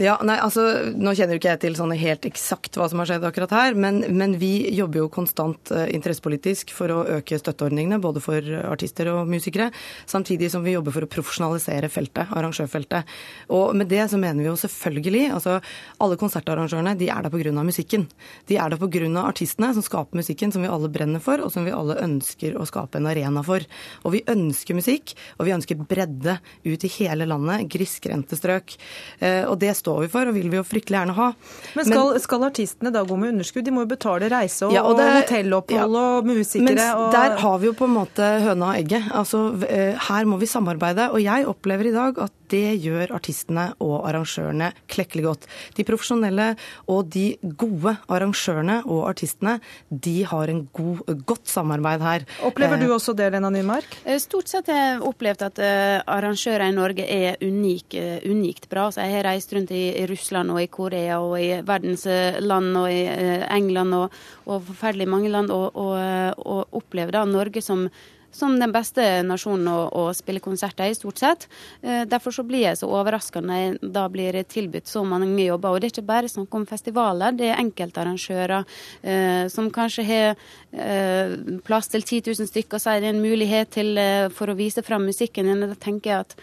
[0.01, 3.25] ja, nei, altså, nå kjenner du ikke til sånn helt eksakt hva som har skjedd
[3.27, 8.23] akkurat her, men, men vi jobber jo konstant uh, interessepolitisk for å øke støtteordningene, både
[8.23, 9.71] for artister og musikere,
[10.09, 13.09] samtidig som vi jobber for å profesjonalisere feltet, arrangørfeltet.
[13.55, 15.59] Og med det så mener vi jo selvfølgelig altså
[16.03, 17.63] Alle konsertarrangørene de er der pga.
[17.63, 18.07] musikken.
[18.47, 19.09] De er der pga.
[19.23, 22.65] artistene som skaper musikken som vi alle brenner for, og som vi alle ønsker å
[22.67, 23.63] skape en arena for.
[24.03, 28.75] Og vi ønsker musikk, og vi ønsker bredde ut i hele landet, grisgrendte strøk.
[29.21, 31.31] Uh, og det står vi for, og vil vi jo fryktelig gjerne ha.
[31.75, 33.65] Men skal, men skal, artistene da gå med underskudd?
[33.67, 36.03] De må jo betale reise og, ja, og, og hotellopphold ja.
[36.15, 36.67] og musikere.
[36.69, 37.09] Men og...
[37.15, 39.09] der har vi jo på en måte høna og egget.
[39.15, 41.09] Altså, eh, her må vi samarbeide.
[41.11, 45.47] Og jeg opplever i dag at det gjør artistene og arrangørene klekkelig godt.
[45.77, 46.51] De profesjonelle
[46.91, 47.25] og de
[47.57, 49.57] gode arrangørene og artistene,
[49.89, 52.27] de har en god, godt samarbeid her.
[52.47, 53.99] Opplever du eh, også det, Lena Nymark?
[54.05, 55.63] Eh, stort sett har jeg opplevd at
[56.05, 58.87] arrangører i Norge er unik, unikt bra.
[58.93, 62.75] Så jeg har reist rundt i Russland og i Korea og i verdens eh, land
[62.79, 67.25] og i eh, England og, og forferdelig mange land, og, og, eh, og opplever da
[67.29, 67.87] Norge som
[68.35, 71.47] som den beste nasjonen å, å, spille konserter i, stort sett.
[71.81, 75.71] derfor så blir jeg så overraska når jeg da blir tilbudt så mange jobber.
[75.71, 78.63] Og det er ikke bare snakk om festivaler, det er enkeltarrangører
[79.03, 80.35] eh, som kanskje har
[80.71, 84.57] eh, plass til 10 000 stykker, så er det en mulighet til, eh, for å
[84.57, 85.65] vise fram musikken din.
[85.69, 86.37] Da tenker jeg at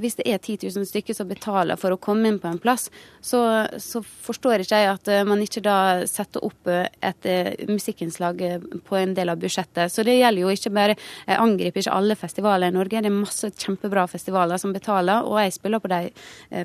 [0.00, 2.88] hvis det er 10 000 stykker som betaler for å komme inn på en plass,
[3.20, 3.40] så,
[3.80, 5.76] så forstår ikke jeg at eh, man ikke da
[6.08, 8.40] setter opp eh, et uh, musikkinnslag
[8.86, 9.92] på en del av budsjettet.
[9.92, 10.94] Så det gjelder jo ikke bare
[11.26, 13.02] Jeg angriper ikke alle festivaler i Norge.
[13.02, 16.00] Det er masse kjempebra festivaler som betaler, og jeg spiller på de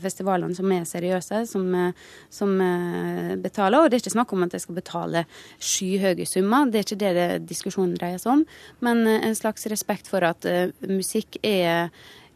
[0.04, 1.66] festivalene som er seriøse, som,
[2.34, 2.54] som
[3.44, 3.80] betaler.
[3.80, 5.24] Og det er ikke snakk om at jeg skal betale
[5.58, 8.46] skyhøye summer, det er ikke det, det diskusjonen dreier seg om,
[8.86, 10.48] men en slags respekt for at
[10.90, 11.92] musikk er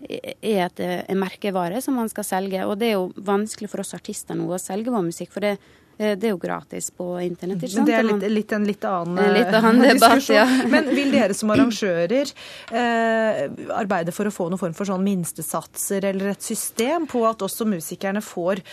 [0.09, 2.65] er et, en merkevare som man skal selge.
[2.65, 5.31] Og det er jo vanskelig for oss artister nå å selge vår musikk.
[5.33, 5.57] for det
[6.01, 7.61] Eh, det er jo gratis på internett.
[7.61, 7.85] ikke sant?
[7.85, 10.45] Men det er litt, litt en litt annen, en litt annen debatt, ja.
[10.71, 12.31] Men vil dere som arrangører
[12.71, 13.41] eh,
[13.77, 17.67] arbeide for å få noen form for sånn minstesatser eller et system på at også
[17.69, 18.63] musikerne får,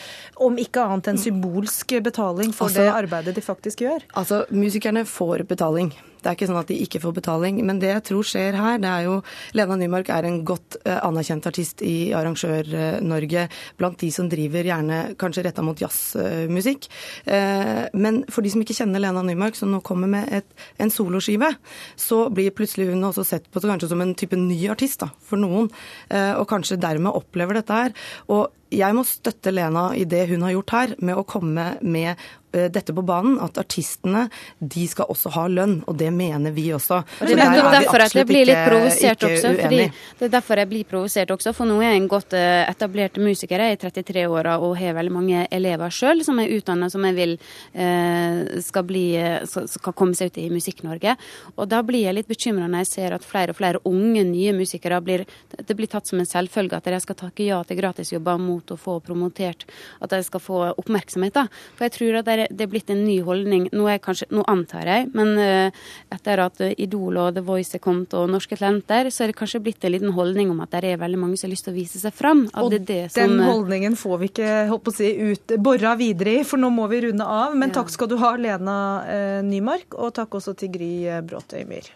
[0.49, 4.07] om ikke annet enn symbolsk betaling for altså, det arbeidet de faktisk gjør?
[4.18, 5.93] Altså, musikerne får betaling.
[6.23, 7.61] Det er ikke sånn at de ikke får betaling.
[7.66, 9.19] Men det jeg tror skjer her, det er jo
[9.59, 13.47] Lena Nymark er en godt uh, anerkjent artist i Arrangør-Norge.
[13.81, 16.91] Blant de som driver gjerne kanskje retta mot jazzmusikk.
[17.29, 20.49] Uh, men for de som ikke kjenner Lena Nymark, som nå kommer med et,
[20.83, 21.53] en soloskive,
[21.99, 25.41] så blir plutselig hun også sett på kanskje som en type ny artist da, for
[25.41, 25.71] noen.
[26.12, 27.97] Uh, og kanskje dermed opplever dette her.
[28.33, 32.21] Og jeg må støtte Lena i det hun har gjort her, med å komme med
[32.48, 34.27] Eh, dette på banen, at artistene
[34.59, 37.01] de skal også ha lønn, og det mener vi også.
[37.21, 39.53] Og det er nettopp derfor at jeg blir litt provosert også.
[39.59, 39.81] fordi
[40.19, 43.19] Det er derfor jeg blir provosert også, for nå er jeg en godt eh, etablert
[43.23, 43.61] musiker.
[43.61, 47.05] Jeg er i 33 år og har veldig mange elever sjøl som er utdanna som
[47.09, 47.35] jeg vil
[47.75, 49.07] eh, skal, bli,
[49.45, 51.17] skal komme seg ut i Musikk-Norge.
[51.57, 54.55] Og da blir jeg litt bekymra når jeg ser at flere og flere unge, nye
[54.57, 58.39] musikere blir Det blir tatt som en selvfølge at de skal takke ja til gratisjobber
[58.41, 59.67] mot å få promotert,
[60.01, 61.35] at de skal få oppmerksomhet.
[61.35, 61.47] da.
[61.77, 63.68] For jeg tror at de det er blitt en ny holdning.
[63.74, 65.84] Nå, kanskje, nå antar jeg, men uh,
[66.14, 69.62] etter at Idol og The Voice er kommet og Norske Talenter, så er det kanskje
[69.64, 71.78] blitt en liten holdning om at det er veldig mange som har lyst til å
[71.78, 72.47] vise seg fram.
[72.55, 76.39] og det det som, den holdningen får vi ikke holdt å si, ut, bora videre
[76.41, 77.57] i, for nå må vi runde av.
[77.57, 77.80] Men ja.
[77.80, 80.93] takk skal du ha, Lena uh, Nymark, og takk også til Gry
[81.26, 81.95] Bråtøy Myhr.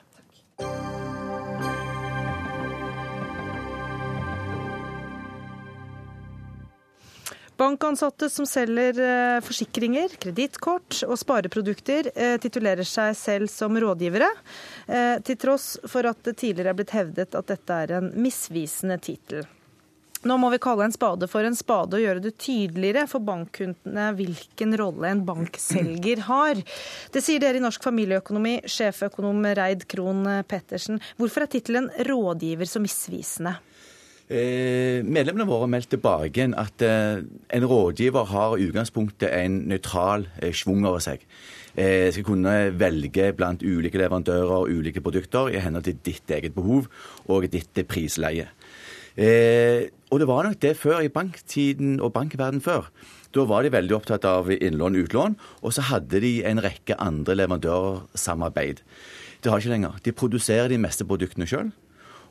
[7.63, 14.31] Bankansatte som selger eh, forsikringer, kredittkort og spareprodukter, eh, titulerer seg selv som rådgivere,
[14.89, 18.99] eh, til tross for at det tidligere er blitt hevdet at dette er en misvisende
[18.99, 19.47] tittel.
[20.27, 24.11] Nå må vi kalle en spade for en spade og gjøre det tydeligere for bankkundene
[24.19, 26.63] hvilken rolle en bankselger har.
[27.15, 31.03] Det sier dere i Norsk familieøkonomi, sjeføkonom Reid Krohn Pettersen.
[31.19, 33.61] Hvorfor er tittelen rådgiver så misvisende?
[34.33, 37.21] Eh, medlemmene våre har meldt tilbake at eh,
[37.53, 41.27] en rådgiver har i utgangspunktet en nøytral eh, schwung over seg.
[41.77, 46.53] Jeg skal kunne velge blant ulike leverandører og ulike produkter i henhold til ditt eget
[46.53, 46.89] behov
[47.33, 48.51] og ditt prisleie.
[49.17, 52.91] Og det var nok det før i banktiden og bankverden før.
[53.33, 57.01] Da var de veldig opptatt av innlån og utlån, og så hadde de en rekke
[57.01, 58.85] andre leverandører samarbeid.
[59.41, 59.97] Det har ikke lenger.
[60.05, 61.73] De produserer de meste produktene sjøl.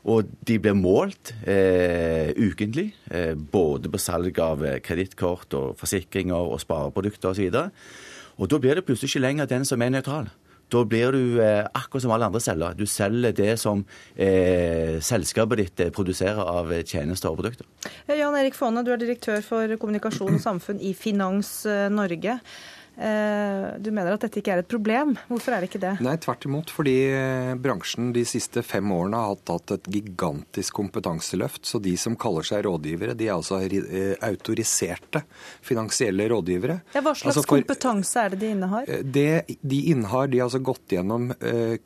[0.02, 6.54] Og de blir målt eh, ukentlig, eh, både på salg av eh, kredittkort og forsikringer
[6.54, 7.46] og spareprodukter osv.
[7.46, 10.30] Og, så og da blir det plutselig ikke lenger den som er nøytral.
[10.72, 12.76] Da blir du eh, akkurat som alle andre selger.
[12.78, 13.84] Du selger det som
[14.16, 17.68] eh, selskapet ditt eh, produserer av tjenester og produkter.
[18.08, 21.60] Jan Erik Faane, du er direktør for kommunikasjon og samfunn i Finans
[21.92, 22.38] Norge.
[22.96, 25.14] Eh, du mener at dette ikke er et problem.
[25.30, 25.94] Hvorfor er det ikke det?
[26.04, 26.72] Nei, tvert imot.
[26.74, 31.64] Fordi eh, bransjen de siste fem årene har hatt et gigantisk kompetanseløft.
[31.68, 35.24] Så de som kaller seg rådgivere, de er altså eh, autoriserte
[35.64, 36.80] finansielle rådgivere.
[36.92, 38.92] Ja, hva slags altså for, kompetanse er det de innehar?
[39.02, 41.30] Det de innehar, de har altså gått gjennom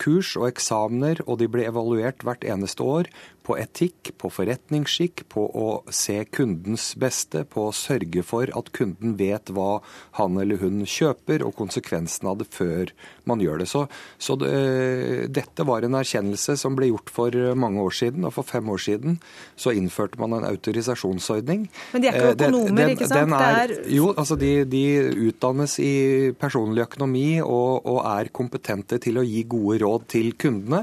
[0.00, 3.08] kurs og eksamener, og de blir evaluert hvert eneste år
[3.46, 9.14] på etikk, på forretningsskikk, på å se kundens beste, på å sørge for at kunden
[9.20, 9.78] vet hva
[10.18, 12.90] han eller hun kjøper, og konsekvensen av det før
[13.28, 13.68] man gjør det.
[13.70, 13.84] Så,
[14.18, 14.50] så det,
[15.34, 18.82] dette var en erkjennelse som ble gjort for mange år siden, og for fem år
[18.82, 19.20] siden
[19.54, 21.68] så innførte man en autorisasjonsordning.
[21.94, 23.36] Men de er ikke eh, økonomer, den, ikke sant?
[23.36, 24.84] Er, jo, altså de, de,
[25.28, 25.94] utdannes i
[26.38, 30.82] personlig økonomi og, og er kompetente til å gi gode råd til kundene.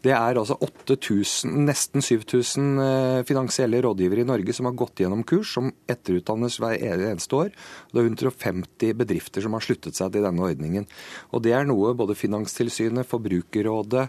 [0.00, 5.22] Det er altså 8000, nesten 7000 eh, finansielle rådgivere i Norge som har gått gjennom
[5.28, 7.50] kurs, som etterutdannes hver eneste år.
[7.92, 10.88] Det er 150 bedrifter som har sluttet seg til denne ordningen.
[11.34, 14.06] Og Det er noe både Finanstilsynet, Forbrukerrådet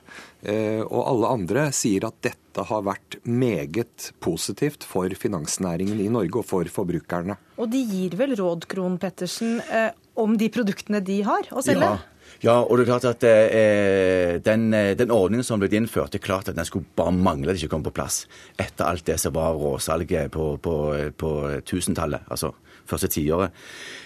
[0.48, 6.40] eh, og alle andre sier at dette har vært meget positivt for finansnæringen i Norge
[6.40, 7.36] og for forbrukerne.
[7.60, 11.92] Og de gir vel råd, Krohn Pettersen, eh, om de produktene de har å selge?
[11.92, 12.11] Ja.
[12.42, 16.24] Ja, og det er klart at eh, den, eh, den, ordningen som ble innført, det
[16.24, 18.24] er klart at den skulle bare mangle at det ikke kom på plass.
[18.58, 20.76] Etter alt det som var råsalget på, på,
[21.22, 21.32] på
[21.70, 22.56] tusentallet, altså
[22.90, 23.54] første tiåret.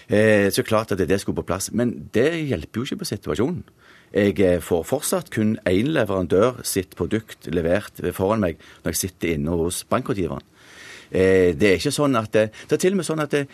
[0.08, 1.70] Eh, så klart at det skulle på plass.
[1.72, 3.64] Men det hjelper jo ikke på situasjonen.
[4.14, 9.34] Jeg eh, får fortsatt kun én leverandør sitt produkt levert foran meg når jeg sitter
[9.34, 10.44] inne hos bankrådgiveren.
[11.10, 13.46] Eh, det er ikke sånn at det, det er til og med sånn at det,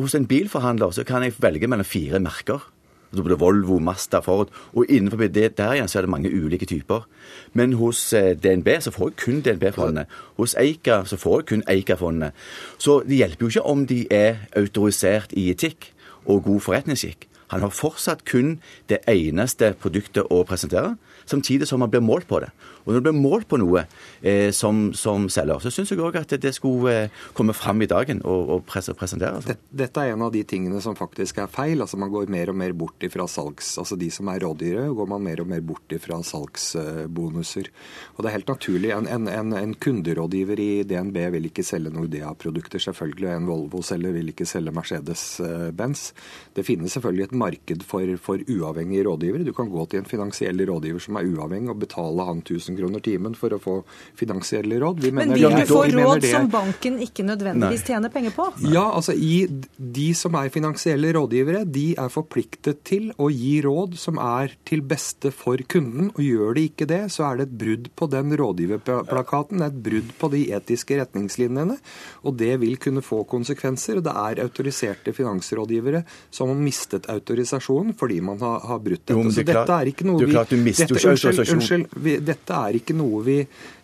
[0.00, 2.64] hos en bilforhandler så kan jeg velge mellom fire merker.
[3.10, 4.48] Så det Volvo, Mazda, Ford.
[4.72, 7.06] Og innenfor det der igjen så er det mange ulike typer.
[7.52, 10.06] Men hos eh, DNB så får jeg kun DNB-fondene.
[10.38, 12.30] Hos Eika så får jeg kun Eika-fondene.
[12.78, 15.90] Så det hjelper jo ikke om de er autorisert i etikk
[16.24, 17.26] og god forretningsskikk.
[17.50, 20.94] Han har fortsatt kun det eneste produktet å presentere,
[21.24, 22.50] samtidig som man blir målt på det.
[22.84, 23.84] Og når du blir målt på noe
[24.22, 27.88] eh, som, som, selger, så syns jeg òg at det skulle eh, komme fram i
[27.90, 29.46] dagen og, og presenteres.
[29.46, 31.82] Dette, dette er en av de tingene som faktisk er feil.
[31.82, 33.74] altså Man går mer og mer bort ifra salgs...
[33.80, 37.70] Altså de som er rådyre, går man mer og mer bort ifra salgsbonuser.
[38.16, 38.92] Og det er helt naturlig.
[38.96, 43.30] En, en, en, en kunderådgiver i DNB vil ikke selge Nordea-produkter, selvfølgelig.
[43.34, 46.10] En Volvo-selger vil ikke selge Mercedes-Benz.
[46.56, 49.46] Det finnes selvfølgelig et marked for, for uavhengige rådgivere.
[49.46, 53.02] Du kan gå til en finansiell rådgiver som er uavhengig, og betale han 1000 kroner
[53.04, 53.76] timen for å få
[54.18, 55.06] finansielle råd.
[55.16, 58.46] Men vil du få råd som banken ikke nødvendigvis tjener penger på?
[58.70, 59.46] Ja, altså i,
[59.76, 64.84] De som er finansielle rådgivere, de er forpliktet til å gi råd som er til
[64.86, 66.10] beste for kunden.
[66.14, 70.14] og Gjør de ikke det, så er det et brudd på den rådgiverplakaten, et brudd
[70.20, 71.78] på de etiske retningslinjene.
[72.26, 74.00] Og det vil kunne få konsekvenser.
[74.00, 79.18] og Det er autoriserte finansrådgivere som har mistet autorisasjonen fordi man har, har brutt dette.
[79.18, 80.34] Jo, så dette er ikke noe vi...
[80.34, 83.36] Dette, unnskyld, unnskyld, vi, dette er ikke noe vi,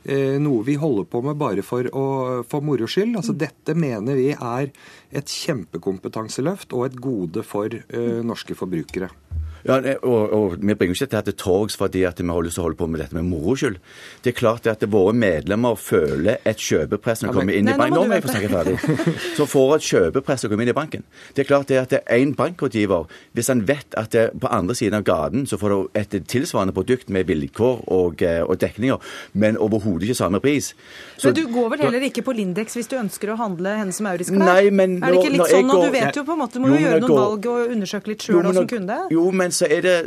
[0.04, 2.06] eh, noe vi holder på med bare for, å,
[2.48, 3.16] for moro skyld.
[3.16, 4.72] Altså, dette mener vi er
[5.16, 9.10] et kjempekompetanseløft og et gode for eh, norske forbrukere.
[9.66, 12.64] Ja, og, og, Vi bringer ikke dette til torgs fordi at vi har lyst til
[12.64, 13.78] å holde på med dette med moro skyld.
[14.24, 17.96] Det er klart at våre medlemmer føler et kjøpepress når de kommer inn i banken.
[17.96, 18.76] Nå må jeg få snakke ferdig.
[19.38, 21.06] Så får et kjøpepress å komme inn i banken.
[21.34, 25.00] Det er klart det at én bankrådgiver, hvis han vet at det, på andre siden
[25.00, 29.02] av gaten så får du et tilsvarende produkt med vilkår og, eh, og dekninger,
[29.34, 30.72] men overhodet ikke samme pris.
[31.16, 34.00] Så, men du går vel heller ikke på Lindex hvis du ønsker å handle Hennes
[34.04, 34.62] Maurits-klær?
[34.66, 37.00] Er det ikke litt sånn at du vet jo på en måte, må jo, gjøre
[37.02, 38.98] noen går, valg og undersøke litt sjøl som kunde?
[39.14, 39.98] Jo, men så er det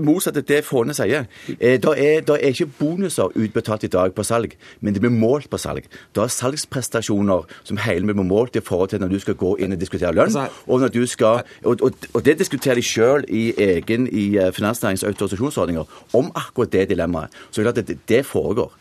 [0.00, 1.26] motsatt av det Fåne sier.
[1.58, 5.50] Eh, det er, er, ikke bonuser utbetalt i dag på salg, men det blir målt
[5.50, 5.88] på salg.
[6.14, 9.76] Det er salgsprestasjoner som hele blir målt i forhold til når du skal gå inn
[9.76, 10.30] og diskutere lønn.
[10.30, 14.28] Altså, og, når du skal, og, og, og det diskuterer de sjøl i egen i
[14.38, 17.42] eh, finansnæringens autorisasjonsordninger om akkurat det dilemmaet.
[17.50, 18.72] Så det, det, det foregår.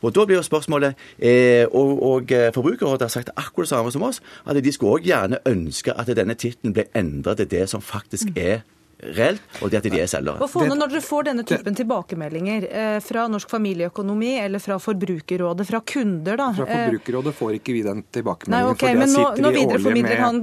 [0.00, 3.92] Og Da blir jo spørsmålet eh, Og, og eh, Forbrukerrådet har sagt akkurat det samme
[3.92, 7.68] som oss, at de skulle òg gjerne ønske at denne tittelen ble endret til det
[7.68, 8.64] som faktisk er
[9.00, 10.48] reelt, og det at de er selgere.
[10.50, 15.80] Fåne, når dere får denne typen tilbakemeldinger eh, fra Norsk familieøkonomi eller fra Forbrukerrådet, fra
[15.86, 18.66] kunder, da Fra eh, Forbrukerrådet får ikke vi den tilbakemeldingen.
[18.66, 20.40] Nei, okay, men nå, nå videreformidler han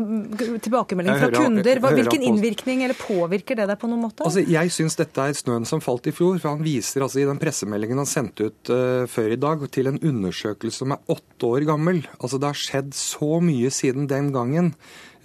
[0.65, 1.83] tilbakemelding fra kunder.
[1.97, 4.25] Hvilken innvirkning eller påvirker det deg på noen måte?
[4.27, 6.39] Altså, jeg syns dette er snøen som falt i fjor.
[6.41, 9.91] for Han viser altså i den pressemeldingen han sendte ut uh, før i dag, til
[9.91, 12.03] en undersøkelse som er åtte år gammel.
[12.17, 14.73] Altså Det har skjedd så mye siden den gangen.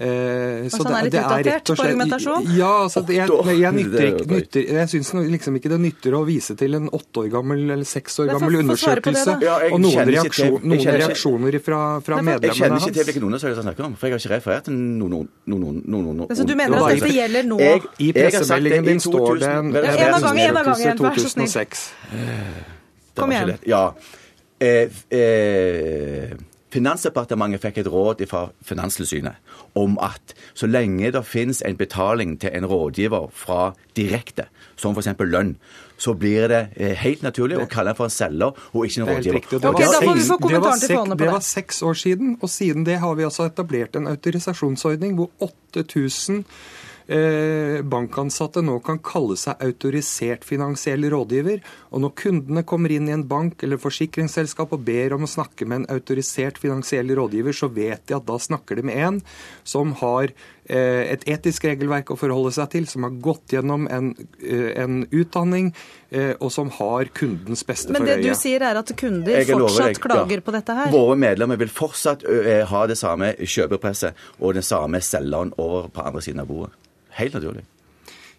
[0.03, 2.47] Eh, så sånn er litt utdatert på argumentasjon?
[2.57, 6.57] Ja, altså, jeg, jeg, jeg, nytter, nytter, jeg syns liksom ikke det nytter å vise
[6.59, 10.99] til en åtte år gammel eller seks år gammel undersøkelse ja, og noen, reaksjon, noen
[10.99, 12.59] reaksjoner fra, fra medlemmene hans.
[12.59, 14.81] Jeg kjenner ikke til hvilken undersøkelse han snakker om, for jeg har ikke referert til
[14.83, 17.61] noen, noen, noen, Så du mener at dette gjelder nå?
[18.03, 21.91] I pressemeldingen din står det en undersøkelse 2006.
[23.23, 23.55] Kom igjen.
[23.69, 23.85] Ja.
[24.63, 26.35] Eh, eh,
[26.73, 32.53] Finansdepartementet fikk et råd fra Finanstilsynet om at så lenge det finnes en betaling til
[32.57, 34.47] en rådgiver fra direkte,
[34.77, 35.11] som f.eks.
[35.21, 35.55] lønn,
[36.01, 36.63] så blir det
[37.03, 39.43] helt naturlig å kalle den for en selger og ikke en rådgiver.
[39.43, 43.51] Okay, det, var seks, det var seks år siden, og siden det har vi altså
[43.51, 45.31] etablert en autorisasjonsordning hvor
[45.77, 46.45] 8000
[47.93, 51.61] bankansatte nå kan kalle seg autorisert finansiell rådgiver.
[51.93, 55.69] Og når kundene kommer inn i en bank eller forsikringsselskap og ber om å snakke
[55.69, 59.23] med en autorisert finansiell rådgiver, så vet de at da snakker de med en
[59.65, 60.33] som har
[60.73, 64.13] et etisk regelverk å forholde seg til, som har gått gjennom en,
[64.47, 65.73] en utdanning,
[66.39, 68.05] og som har kundens beste for øye.
[68.07, 70.45] Men det du sier er at kunder fortsatt klager ja.
[70.47, 70.93] på dette her?
[70.95, 72.23] Våre medlemmer vil fortsatt
[72.71, 76.79] ha det samme kjøperpresset og den samme selgeren over på andre siden av bordet.
[77.19, 77.67] Helt naturlig.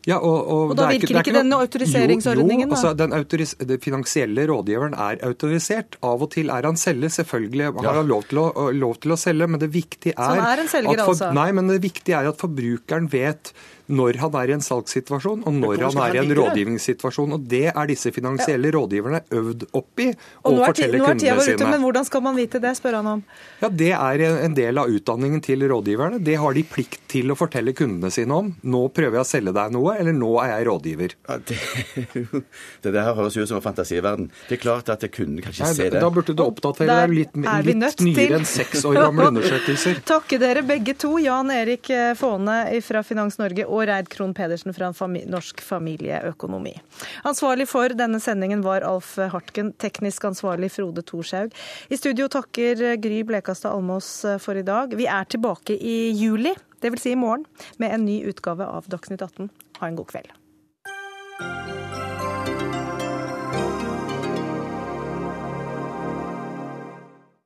[0.04, 2.66] Ja, og, og, og da virker ikke, ikke denne autoriseringsordningen?
[2.66, 5.96] Jo, jo altså, den, autoris den finansielle rådgiveren er autorisert.
[6.04, 7.14] Av og til er han selger.
[7.22, 7.94] Selvfølgelig har ja.
[8.02, 11.06] han lov til, å, lov til, å, selge, men det viktige er, er en selger,
[11.06, 11.32] for, altså?
[11.38, 13.54] Nei, men det viktige er at forbrukeren vet
[13.92, 17.36] når han er i en salgssituasjon, og når han er i en rådgivningssituasjon.
[17.36, 18.76] Og Det er disse finansielle ja.
[18.78, 21.58] rådgiverne øvd opp i å fortelle kundene sine.
[21.60, 23.24] Ute, men hvordan skal man vite det, spør han om.
[23.60, 26.22] Ja, Det er en del av utdanningen til rådgiverne.
[26.24, 28.54] Det har de plikt til å fortelle kundene sine om.
[28.64, 31.18] Nå prøver jeg å selge deg noe, eller nå er jeg rådgiver.
[31.28, 31.60] Ja, det,
[32.86, 34.32] det der høres ut som en fantasiverden.
[34.48, 36.02] Det er klart at kunden kan ikke Nei, se det.
[36.04, 40.02] Da burde du oppdatere deg litt, litt nyere enn seks år gamle undersøkelser.
[40.08, 44.92] Takke dere begge to, Jan Erik Fåne fra Finans Norge og Reid Krohn Pedersen fra
[44.94, 46.76] Norsk familieøkonomi.
[47.26, 51.56] Ansvarlig for denne sendingen var Alf Hartken, teknisk ansvarlig Frode Thorshaug.
[51.90, 54.12] I studio takker Gry Blekastad Almås
[54.44, 54.94] for i dag.
[54.98, 56.54] Vi er tilbake i juli,
[56.84, 57.04] dvs.
[57.04, 57.48] Si i morgen,
[57.82, 59.52] med en ny utgave av Dagsnytt 18.
[59.82, 60.43] Ha en god kveld.